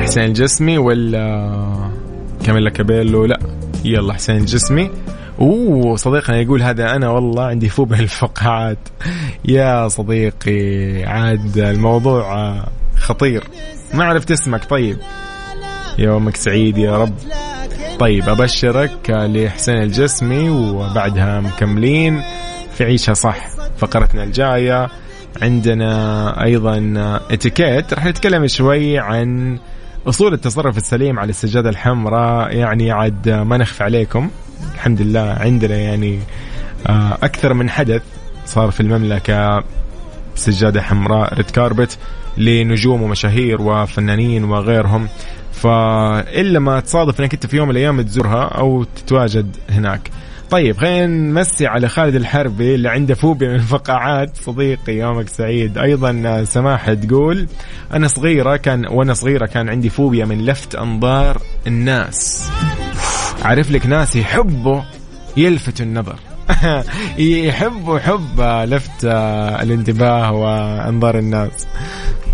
حسين 0.00 0.24
الجسمي 0.24 0.78
ولا 0.78 1.50
كاميلا 2.44 2.70
كابيلو؟ 2.70 3.24
لا 3.24 3.40
يلا 3.84 4.12
حسين 4.12 4.36
الجسمي. 4.36 4.90
أوه 5.42 5.96
صديقنا 5.96 6.36
يقول 6.36 6.62
هذا 6.62 6.96
أنا 6.96 7.08
والله 7.08 7.44
عندي 7.44 7.68
فوبيا 7.68 8.00
الفقاعات. 8.00 8.78
يا 9.44 9.88
صديقي 9.88 11.02
عاد 11.04 11.58
الموضوع 11.58 12.54
خطير. 12.96 13.44
ما 13.94 14.04
عرفت 14.04 14.30
اسمك 14.30 14.64
طيب. 14.64 14.96
يومك 15.98 16.36
سعيد 16.36 16.78
يا 16.78 16.98
رب. 16.98 17.14
طيب 17.98 18.28
أبشرك 18.28 19.10
لحسين 19.10 19.74
الجسمي 19.82 20.50
وبعدها 20.50 21.40
مكملين 21.40 22.22
في 22.74 22.84
عيشها 22.84 23.14
صح. 23.14 23.48
فقرتنا 23.78 24.24
الجاية 24.24 24.88
عندنا 25.42 26.44
أيضا 26.44 26.94
اتيكيت. 27.30 27.94
راح 27.94 28.04
نتكلم 28.04 28.46
شوي 28.46 28.98
عن 28.98 29.58
أصول 30.08 30.34
التصرف 30.34 30.76
السليم 30.76 31.18
على 31.18 31.30
السجادة 31.30 31.70
الحمراء 31.70 32.56
يعني 32.56 32.90
عاد 32.90 33.28
ما 33.28 33.56
نخفى 33.56 33.84
عليكم. 33.84 34.30
الحمد 34.74 35.02
لله 35.02 35.20
عندنا 35.40 35.76
يعني 35.76 36.18
آه، 36.86 37.18
أكثر 37.22 37.54
من 37.54 37.70
حدث 37.70 38.02
صار 38.46 38.70
في 38.70 38.80
المملكة. 38.80 39.64
سجادة 40.34 40.82
حمراء 40.82 41.34
ريد 41.34 41.50
كاربت 41.50 41.98
لنجوم 42.38 43.02
ومشاهير 43.02 43.62
وفنانين 43.62 44.44
وغيرهم. 44.44 45.08
فإلا 45.52 46.58
ما 46.58 46.80
تصادف 46.80 47.20
إنك 47.20 47.34
أنت 47.34 47.46
في 47.46 47.56
يوم 47.56 47.68
من 47.68 47.72
الأيام 47.72 48.02
تزورها 48.02 48.44
أو 48.44 48.84
تتواجد 48.84 49.56
هناك. 49.70 50.10
طيب 50.52 50.76
خلينا 50.76 51.06
نمسي 51.06 51.66
على 51.66 51.88
خالد 51.88 52.14
الحربي 52.14 52.74
اللي 52.74 52.88
عنده 52.88 53.14
فوبيا 53.14 53.48
من 53.48 53.54
الفقاعات. 53.54 54.36
صديقي 54.36 54.92
يومك 54.92 55.28
سعيد. 55.28 55.78
أيضا 55.78 56.44
سماحه 56.44 56.94
تقول 56.94 57.46
أنا 57.92 58.08
صغيرة 58.08 58.56
كان 58.56 58.86
وأنا 58.86 59.14
صغيرة 59.14 59.46
كان 59.46 59.68
عندي 59.68 59.88
فوبيا 59.88 60.24
من 60.24 60.46
لفت 60.46 60.74
أنظار 60.74 61.42
الناس. 61.66 62.50
عارف 63.42 63.70
لك 63.70 63.86
ناس 63.86 64.16
يحبوا 64.16 64.80
يلفتوا 65.36 65.86
النظر. 65.86 66.16
يحبوا 67.18 67.98
حب 67.98 68.40
لفت 68.40 69.04
الانتباه 69.62 70.32
وأنظار 70.32 71.18
الناس. 71.18 71.66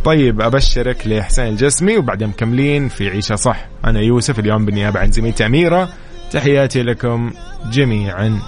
طيب 0.05 0.41
أبشرك 0.41 1.07
لحسين 1.07 1.47
الجسمي 1.47 1.97
وبعدين 1.97 2.29
مكملين 2.29 2.89
في 2.89 3.09
عيشة 3.09 3.35
صح. 3.35 3.69
أنا 3.85 4.01
يوسف 4.01 4.39
اليوم 4.39 4.65
بالنيابة 4.65 5.01
عن 5.01 5.11
زميلتي 5.11 5.47
أميرة. 5.47 5.89
تحياتي 6.33 6.83
لكم 6.83 7.31
جميعا. 7.71 8.39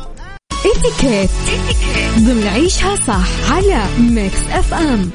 إتيكيت. 0.53 1.31
ضمن 2.19 2.47
عيشها 2.47 2.97
صح 2.97 3.53
على 3.53 3.85
Mix 3.99 4.41
FM. 4.51 5.11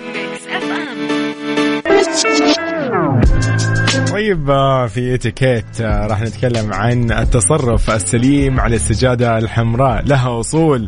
طيب 4.12 4.50
آه، 4.50 4.88
في 4.88 5.14
إتيكيت 5.16 5.82
آه، 5.82 6.08
راح 6.08 6.22
نتكلم 6.22 6.74
عن 6.74 7.12
التصرف 7.12 7.92
السليم 7.92 8.60
على 8.60 8.76
السجادة 8.76 9.38
الحمراء. 9.38 10.04
لها 10.06 10.40
أصول. 10.40 10.88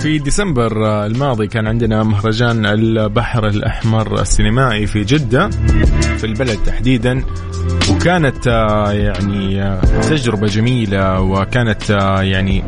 في 0.00 0.18
ديسمبر 0.18 0.86
آه، 0.86 1.06
الماضي 1.06 1.46
كان 1.46 1.66
عندنا 1.66 2.02
مهرجان 2.02 2.66
البحر 2.66 3.46
الأحمر 3.48 4.20
السينمائي 4.20 4.86
في 4.86 5.04
جدة 5.04 5.50
في 6.16 6.24
البلد 6.24 6.58
تحديدا. 6.66 7.24
وكانت 8.02 8.46
يعني 8.92 9.76
تجربة 10.02 10.46
جميلة 10.46 11.20
وكانت 11.20 11.90
يعني 12.22 12.64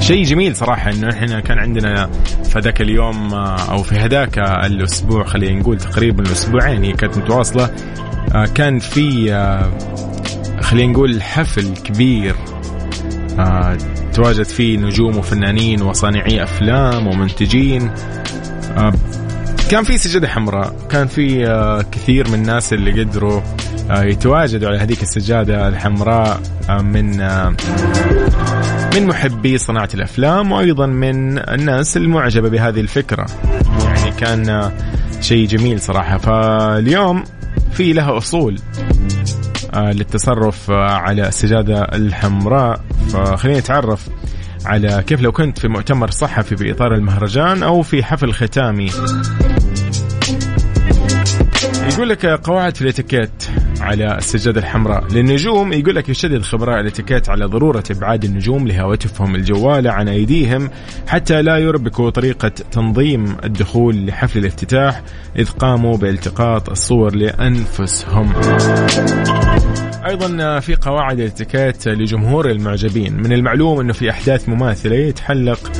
شيء 0.00 0.24
جميل 0.24 0.56
صراحة 0.56 0.90
إنه 0.90 1.10
إحنا 1.10 1.40
كان 1.40 1.58
عندنا 1.58 2.10
في 2.44 2.58
هذاك 2.58 2.80
اليوم 2.80 3.34
أو 3.34 3.82
في 3.82 3.94
هذاك 3.94 4.38
الأسبوع 4.38 5.24
خلينا 5.24 5.60
نقول 5.60 5.78
تقريبا 5.78 6.32
أسبوعين 6.32 6.84
هي 6.84 6.92
كانت 6.92 7.18
متواصلة 7.18 7.70
آه، 8.34 8.46
كان 8.46 8.78
في 8.78 9.32
آه، 9.34 9.70
خلينا 10.60 10.92
نقول 10.92 11.22
حفل 11.22 11.76
كبير 11.76 12.36
آه، 13.38 13.76
تواجد 14.12 14.42
فيه 14.42 14.78
نجوم 14.78 15.16
وفنانين 15.16 15.82
وصانعي 15.82 16.42
أفلام 16.42 17.06
ومنتجين 17.06 17.90
كان 19.70 19.84
في 19.84 19.98
سجادة 19.98 20.28
حمراء. 20.28 20.76
كان 20.90 21.06
في 21.06 21.44
كثير 21.92 22.28
من 22.28 22.34
الناس 22.34 22.72
اللي 22.72 23.02
قدروا 23.02 23.40
يتواجدوا 23.90 24.68
على 24.68 24.78
هذيك 24.78 25.02
السجادة 25.02 25.68
الحمراء 25.68 26.40
من 26.70 27.16
من 28.94 29.06
محبي 29.06 29.58
صناعة 29.58 29.88
الأفلام 29.94 30.52
وأيضا 30.52 30.86
من 30.86 31.38
الناس 31.38 31.96
المعجبة 31.96 32.48
بهذه 32.48 32.80
الفكرة. 32.80 33.26
يعني 33.84 34.10
كان 34.10 34.72
شيء 35.20 35.46
جميل 35.46 35.80
صراحة. 35.80 36.18
فاليوم 36.18 37.24
في 37.72 37.92
لها 37.92 38.18
أصول 38.18 38.58
آه، 39.74 39.92
للتصرف 39.92 40.70
على 40.70 41.28
السجادة 41.28 41.82
الحمراء. 41.82 42.80
فخلينا 43.08 43.58
نتعرف 43.58 44.08
على 44.66 45.04
كيف 45.06 45.20
لو 45.20 45.32
كنت 45.32 45.58
في 45.58 45.68
مؤتمر 45.68 46.10
صحفي 46.10 46.54
بإطار 46.54 46.94
المهرجان 46.94 47.62
أو 47.62 47.82
في 47.82 48.04
حفل 48.04 48.32
ختامي. 48.32 48.90
يقول 51.92 52.08
لك 52.08 52.26
قواعد 52.26 52.76
في 52.76 52.82
الإتيكيت. 52.82 53.44
على 53.80 54.18
السجادة 54.18 54.60
الحمراء. 54.60 55.04
للنجوم 55.12 55.72
يقول 55.72 55.94
لك 55.94 56.08
يشدد 56.08 56.42
خبراء 56.42 56.80
الاتيكيت 56.80 57.28
على 57.28 57.44
ضرورة 57.44 57.84
إبعاد 57.90 58.24
النجوم 58.24 58.68
لهواتفهم 58.68 59.34
الجوالة 59.34 59.90
عن 59.92 60.08
أيديهم 60.08 60.70
حتى 61.06 61.42
لا 61.42 61.58
يربكوا 61.58 62.10
طريقة 62.10 62.48
تنظيم 62.48 63.36
الدخول 63.44 64.06
لحفل 64.06 64.38
الافتتاح 64.38 65.02
إذ 65.38 65.50
قاموا 65.50 65.96
بالتقاط 65.96 66.70
الصور 66.70 67.14
لأنفسهم. 67.14 68.32
أيضا 70.06 70.60
في 70.60 70.74
قواعد 70.74 71.20
الاتيكيت 71.20 71.88
لجمهور 71.88 72.50
المعجبين. 72.50 73.16
من 73.16 73.32
المعلوم 73.32 73.80
إنه 73.80 73.92
في 73.92 74.10
أحداث 74.10 74.48
مماثلة 74.48 74.96
يتحلق 74.96 75.72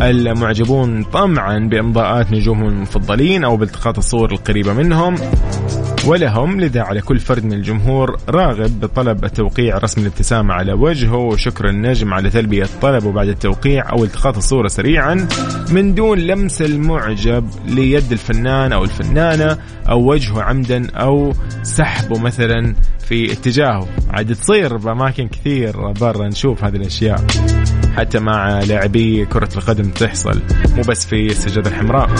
المعجبون 0.00 1.02
طمعا 1.02 1.58
بإمضاءات 1.58 2.32
نجومهم 2.32 2.68
المفضلين 2.68 3.44
أو 3.44 3.56
بالتقاط 3.56 3.98
الصور 3.98 4.32
القريبة 4.32 4.72
منهم. 4.72 5.14
ولهم 6.06 6.60
لذا 6.60 6.82
على 6.82 7.00
كل 7.00 7.18
فرد 7.18 7.44
من 7.44 7.52
الجمهور 7.52 8.16
راغب 8.28 8.80
بطلب 8.80 9.24
التوقيع 9.24 9.78
رسم 9.78 10.00
الابتسامة 10.00 10.54
على 10.54 10.72
وجهه 10.72 11.16
وشكر 11.16 11.68
النجم 11.68 12.14
على 12.14 12.30
تلبية 12.30 12.66
طلبه 12.82 13.12
بعد 13.12 13.28
التوقيع 13.28 13.92
أو 13.92 14.04
التقاط 14.04 14.36
الصورة 14.36 14.68
سريعا 14.68 15.28
من 15.70 15.94
دون 15.94 16.18
لمس 16.18 16.62
المعجب 16.62 17.50
ليد 17.66 18.12
الفنان 18.12 18.72
أو 18.72 18.84
الفنانة 18.84 19.58
أو 19.88 20.10
وجهه 20.10 20.42
عمدا 20.42 20.90
أو 20.90 21.32
سحبه 21.62 22.18
مثلا 22.18 22.74
في 23.08 23.32
اتجاهه. 23.32 23.88
عاد 24.10 24.34
تصير 24.34 24.76
بأماكن 24.76 25.28
كثير 25.28 25.92
برا 25.92 26.28
نشوف 26.28 26.64
هذه 26.64 26.76
الأشياء. 26.76 27.26
حتى 27.96 28.18
مع 28.18 28.60
لاعبي 28.60 29.24
كرة 29.24 29.48
القدم 29.56 29.90
تحصل 29.90 30.42
مو 30.76 30.82
بس 30.88 31.06
في 31.06 31.26
السجادة 31.26 31.70
الحمراء. 31.70 32.10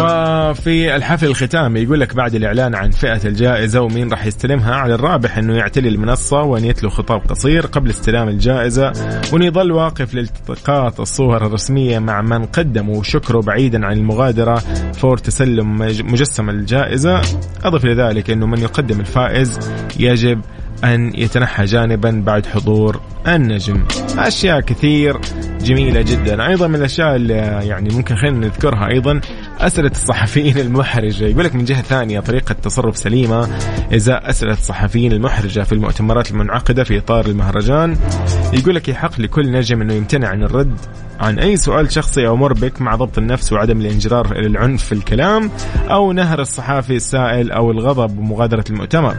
وفي 0.00 0.96
الحفل 0.96 1.26
الختامي 1.26 1.80
يقول 1.80 2.00
لك 2.00 2.14
بعد 2.14 2.34
الإعلان 2.34 2.74
عن 2.74 2.90
فئة 2.90 3.20
الجائزة 3.24 3.80
ومين 3.80 4.10
راح 4.10 4.26
يستلمها 4.26 4.74
على 4.74 4.94
الرابح 4.94 5.38
أنه 5.38 5.56
يعتلي 5.56 5.88
المنصة 5.88 6.42
وأن 6.42 6.64
يتلو 6.64 6.90
خطاب 6.90 7.20
قصير 7.28 7.66
قبل 7.66 7.90
استلام 7.90 8.28
الجائزة 8.28 8.92
وأن 9.32 9.42
يظل 9.42 9.72
واقف 9.72 10.14
لالتقاط 10.14 11.00
الصور 11.00 11.46
الرسمية 11.46 11.98
مع 11.98 12.22
من 12.22 12.44
قدموا 12.44 13.02
شكره 13.02 13.40
بعيدا 13.40 13.86
عن 13.86 13.96
المغادرة 13.96 14.62
فور 14.92 15.16
تسلم 15.18 15.78
مجسم 16.12 16.50
الجائزة. 16.50 17.20
أضف 17.64 17.84
لذلك 17.84 18.30
أنه 18.30 18.46
من 18.46 18.58
يقدم 18.58 19.00
الفائز 19.00 19.58
يجب 20.00 20.40
أن 20.84 21.12
يتنحى 21.14 21.64
جانبا 21.64 22.22
بعد 22.26 22.46
حضور 22.46 23.00
النجم. 23.28 23.84
أشياء 24.18 24.60
كثير 24.60 25.20
جميلة 25.60 26.02
جدا. 26.02 26.46
أيضا 26.46 26.66
من 26.66 26.74
الأشياء 26.74 27.16
اللي 27.16 27.34
يعني 27.62 27.94
ممكن 27.94 28.16
خلينا 28.16 28.38
نذكرها 28.38 28.88
أيضا 28.88 29.20
أسئلة 29.60 29.90
الصحفيين 29.90 30.58
المحرجة. 30.58 31.24
يقول 31.24 31.44
لك 31.44 31.54
من 31.54 31.64
جهة 31.64 31.82
ثانية 31.82 32.20
طريقة 32.20 32.52
تصرف 32.52 32.96
سليمة. 32.96 33.48
إزاء 33.94 34.30
أسئلة 34.30 34.52
الصحفيين 34.52 35.12
المحرجة 35.12 35.60
في 35.60 35.72
المؤتمرات 35.72 36.30
المنعقدة 36.30 36.84
في 36.84 36.98
إطار 36.98 37.26
المهرجان 37.26 37.96
يقول 38.52 38.74
لك 38.74 38.88
يحق 38.88 39.20
لكل 39.20 39.52
نجم 39.52 39.80
أنه 39.80 39.94
يمتنع 39.94 40.28
عن 40.28 40.42
الرد 40.42 40.76
عن 41.20 41.38
أي 41.38 41.56
سؤال 41.56 41.92
شخصي 41.92 42.26
أو 42.26 42.36
مربك 42.36 42.80
مع 42.80 42.94
ضبط 42.94 43.18
النفس 43.18 43.52
وعدم 43.52 43.80
الانجرار 43.80 44.32
إلى 44.32 44.46
العنف 44.46 44.84
في 44.84 44.92
الكلام 44.92 45.50
أو 45.90 46.12
نهر 46.12 46.40
الصحافي 46.40 46.96
السائل 46.96 47.52
أو 47.52 47.70
الغضب 47.70 48.18
ومغادرة 48.18 48.64
المؤتمر. 48.70 49.16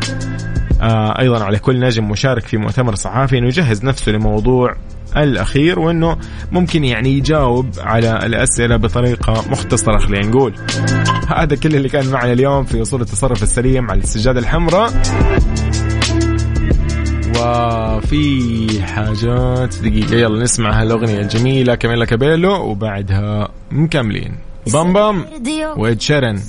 آه 0.82 1.20
أيضا 1.20 1.44
على 1.44 1.60
كل 1.60 1.80
نجم 1.80 2.10
مشارك 2.10 2.44
في 2.44 2.58
مؤتمر 2.58 2.96
صحافي 2.96 3.38
انه 3.38 3.48
يجهز 3.48 3.86
نفسه 3.86 4.12
لموضوع 4.12 4.76
الأخير 5.24 5.80
وإنه 5.80 6.18
ممكن 6.52 6.84
يعني 6.84 7.18
يجاوب 7.18 7.70
على 7.78 8.26
الأسئلة 8.26 8.78
بطريقة 8.78 9.44
مختصرة 9.50 9.98
خلينا 9.98 10.28
نقول. 10.28 10.54
هذا 11.28 11.56
كل 11.56 11.76
اللي 11.76 11.90
كان 11.90 12.08
معنا 12.08 12.34
اليوم 12.34 12.64
في 12.64 12.82
أصول 12.82 13.02
التصرف 13.02 13.44
السليم 13.44 13.92
على 13.92 14.00
السجاده 14.00 14.40
الحمراء. 14.40 14.94
وفي 17.40 18.68
حاجات 18.84 19.76
دقيقة 19.84 20.16
يلا 20.16 20.44
نسمع 20.44 20.82
هالأغنية 20.82 21.20
الجميلة 21.20 21.76
Camila 21.76 22.06
Cabello 22.06 22.52
وبعدها 22.52 23.50
مكملين. 23.72 24.36
Bam 24.74 24.94
Bam 24.94 25.26
و 25.78 25.86
Ed 25.86 26.02
Sheeran. 26.02 26.40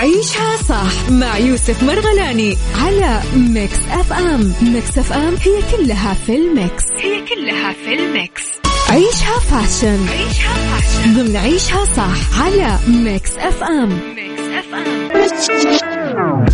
عيشها 0.00 0.56
صح 0.68 1.10
مع 1.10 1.38
يوسف 1.38 1.82
مرغلاني 1.82 2.56
على 2.84 3.20
Mix 3.36 3.78
FM. 3.90 4.52
Mix 4.62 4.98
FM 4.98 5.34
هي 5.42 5.76
كلها 5.76 6.14
في 6.14 6.36
ال 6.36 6.46
mix. 6.46 6.84
هي 6.98 7.20
كلها 7.26 7.72
في 7.72 7.94
ال 7.94 8.04
mix. 8.04 8.42
عيشها 8.88 9.38
fashion. 9.50 10.08
عيشها 10.08 10.54
fashion. 10.54 11.14
ضمن 11.14 11.36
عيشها 11.36 11.84
صح 11.84 12.42
على 12.42 12.78
Mix 12.88 13.30
FM. 13.38 13.88
Mix 14.16 14.40
F 14.40 14.74
M. 14.74 16.46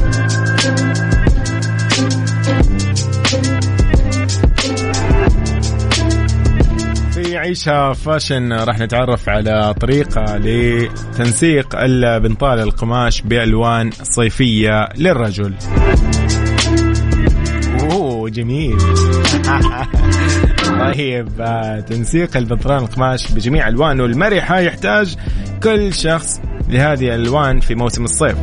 عيشها 7.36 7.92
fashion. 7.92 8.52
راح 8.52 8.78
نتعرف 8.78 9.28
على 9.28 9.74
طريقة 9.80 10.36
لتنسيق 10.36 11.76
البنطال 11.76 12.58
القماش 12.58 13.22
بألوان 13.22 13.90
صيفية 14.02 14.88
للرجل. 14.96 15.54
أوه 17.80 18.30
جميل. 18.30 18.76
طيب 20.80 21.28
تنسيق 21.88 22.36
البنطلون 22.36 22.78
القماش 22.78 23.32
بجميع 23.32 23.68
ألوانه. 23.68 24.04
المرحة 24.04 24.58
يحتاج 24.58 25.16
كل 25.62 25.94
شخص 25.94 26.40
لهذه 26.68 27.14
الألوان 27.14 27.60
في 27.60 27.74
موسم 27.74 28.04
الصيف. 28.04 28.36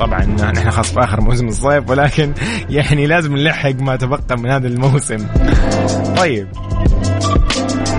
طبعا 0.00 0.24
نحن 0.24 0.70
خاص 0.70 0.92
في 0.92 1.00
آخر 1.00 1.20
موسم 1.20 1.48
الصيف 1.48 1.90
ولكن 1.90 2.32
يعني 2.70 3.06
لازم 3.06 3.36
نلحق 3.36 3.74
ما 3.80 3.96
تبقى 3.96 4.38
من 4.38 4.50
هذا 4.50 4.68
الموسم. 4.68 5.26
طيب. 6.16 6.48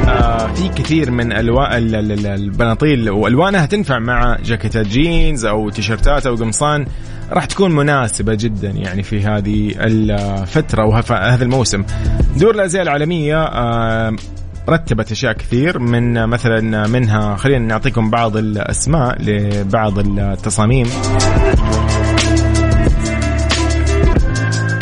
آه 0.08 0.47
في 0.47 0.70
كثير 0.70 1.12
من 1.12 1.34
الوان 1.34 1.95
البناطيل 2.26 3.10
وألوانها 3.10 3.66
تنفع 3.66 4.00
مع 4.00 4.38
جاكيتات 4.43 4.88
جينز 4.88 5.45
أو 5.45 5.70
تيشرتات 5.70 6.28
أو 6.28 6.36
قمصان. 6.36 6.86
راح 7.32 7.45
تكون 7.45 7.76
مناسبة 7.76 8.36
جدا 8.36 8.70
يعني 8.70 9.04
في 9.04 9.22
هذه 9.24 9.72
الفترة 9.78 10.86
وهذا 10.86 11.43
الموسم. 11.43 11.84
دور 12.38 12.56
الأزياء 12.56 12.84
العالمية 12.84 13.43
آه 13.43 14.16
رتبت 14.70 15.12
أشياء 15.12 15.34
كثير 15.34 15.80
من 15.80 16.26
مثلا 16.26 16.88
منها 16.88 17.36
خلينا 17.36 17.66
نعطيكم 17.66 18.10
بعض 18.10 18.38
الأسماء 18.38 19.22
لبعض 19.22 20.00
التصاميم. 20.00 20.86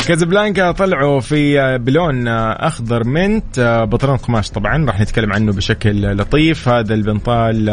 كازابلانكا 0.08 0.72
طلعوا 0.72 1.20
في 1.20 1.78
بلون 1.78 2.28
أخضر 2.28 3.04
منت 3.04 3.86
بطلون 3.90 4.16
قماش 4.16 4.50
طبعا. 4.50 4.86
راح 4.86 5.00
نتكلم 5.00 5.32
عنه 5.32 5.52
بشكل 5.52 6.16
لطيف. 6.16 6.68
هذا 6.68 6.94
البنطال 6.94 7.68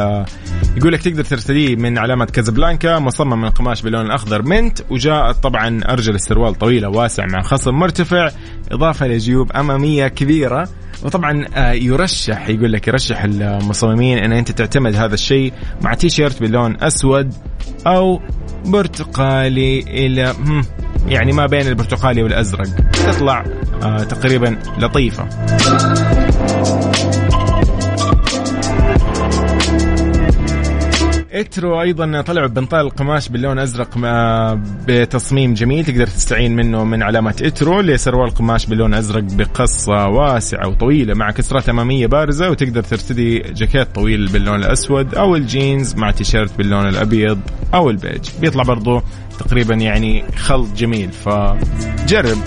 يقول 0.77 0.93
لك 0.93 1.01
تقدر 1.01 1.23
ترتديه 1.23 1.75
من 1.75 1.97
علامة 1.97 2.25
كازابلانكا 2.25 2.99
مصمم 2.99 3.41
من 3.41 3.49
قماش 3.49 3.81
بلون 3.81 4.05
الاخضر 4.05 4.41
منت 4.41 4.79
وجاء 4.89 5.31
طبعا 5.31 5.81
أرجل 5.89 6.15
السروال 6.15 6.55
طويلة 6.55 6.89
واسع 6.89 7.25
مع 7.25 7.41
خصم 7.41 7.73
مرتفع 7.73 8.29
إضافة 8.71 9.07
لجيوب 9.07 9.51
أمامية 9.51 10.07
كبيرة. 10.07 10.69
وطبعا 11.03 11.45
يرشح 11.73 12.49
يقول 12.49 12.73
لك 12.73 12.88
يرشح 12.88 13.23
المصممين 13.23 14.17
إن 14.17 14.31
أنت 14.31 14.51
تعتمد 14.51 14.95
هذا 14.95 15.13
الشيء 15.13 15.53
مع 15.81 15.93
تي 15.93 16.09
شيرت 16.09 16.43
بلون 16.43 16.83
أسود 16.83 17.33
أو 17.88 18.21
برتقالي 18.65 19.79
إلى 19.79 20.33
يعني 21.08 21.32
ما 21.32 21.46
بين 21.46 21.68
البرتقالي 21.68 22.24
والأزرق 22.24 22.68
تطلع 23.08 23.46
آه 23.84 24.04
تقريبا 24.04 24.58
لطيفة. 24.78 25.28
Etro 31.36 31.82
أيضا 31.81 32.21
طلعوا 32.21 32.47
بنطال 32.47 32.86
القماش 32.86 33.29
باللون 33.29 33.59
أزرق 33.59 33.89
بتصميم 34.88 35.53
جميل 35.53 35.86
تقدر 35.86 36.07
تستعين 36.07 36.55
منه 36.55 36.83
من 36.83 37.03
علامه 37.03 37.36
Etro 37.41 37.82
لسروال 37.81 38.29
قماش 38.29 38.65
باللون 38.65 38.93
أزرق 38.93 39.23
بقصة 39.23 40.07
واسعة 40.07 40.67
وطويلة 40.67 41.13
مع 41.13 41.31
كسرات 41.31 41.69
أمامية 41.69 42.07
بارزة 42.07 42.49
وتقدر 42.49 42.83
ترتدي 42.83 43.39
جاكيت 43.39 43.95
طويل 43.95 44.27
باللون 44.27 44.59
الأسود 44.59 45.15
أو 45.15 45.36
الجينز 45.36 45.95
مع 45.95 46.11
تيشيرت 46.11 46.57
باللون 46.57 46.88
الأبيض 46.88 47.39
أو 47.73 47.89
البيج. 47.89 48.29
بيطلع 48.41 48.63
برضو 48.63 49.01
تقريبا 49.39 49.75
يعني 49.75 50.23
خلط 50.36 50.67
جميل 50.75 51.09
فجرب. 51.11 52.38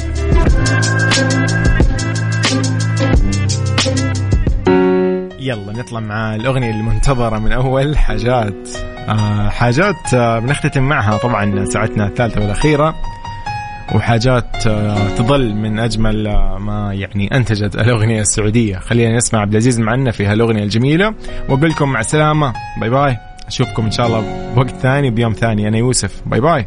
يلا 5.49 5.73
نطلع 5.73 6.01
مع 6.01 6.35
الأغنية 6.35 6.71
المنتظرة 6.71 7.39
من 7.39 7.53
أول 7.53 7.99
حاجات. 7.99 8.69
آه 9.09 9.49
حاجات 9.49 10.15
آه 10.15 10.39
بنختتم 10.39 10.83
معها 10.83 11.17
طبعا 11.19 11.65
ساعتنا 11.65 12.07
الثالثة 12.07 12.41
والأخيرة 12.41 12.95
وحاجات 13.95 14.67
آه 14.67 15.09
تظل 15.09 15.55
من 15.55 15.79
أجمل 15.79 16.27
آه 16.27 16.59
ما 16.59 16.95
يعني 16.95 17.37
أنتجت 17.37 17.75
الأغنية 17.75 18.21
السعودية. 18.21 18.79
خلينا 18.79 19.17
نسمع 19.17 19.41
عبد 19.41 19.51
العزيز 19.51 19.81
معنا 19.81 20.11
في 20.11 20.27
هالأغنية 20.27 20.63
الجميلة 20.63 21.15
وأقول 21.49 21.71
لكم 21.71 21.89
مع 21.93 22.01
السلامة. 22.01 22.53
Bye 22.81 22.91
bye. 22.91 23.17
أشوفكم 23.47 23.85
إن 23.85 23.91
شاء 23.91 24.07
الله 24.07 24.53
بوقت 24.55 24.71
ثاني 24.71 25.11
بيوم 25.11 25.33
ثاني. 25.33 25.69
أنا 25.69 25.79
يوسف. 25.79 26.23
Bye 26.27 26.41
bye. 26.41 26.67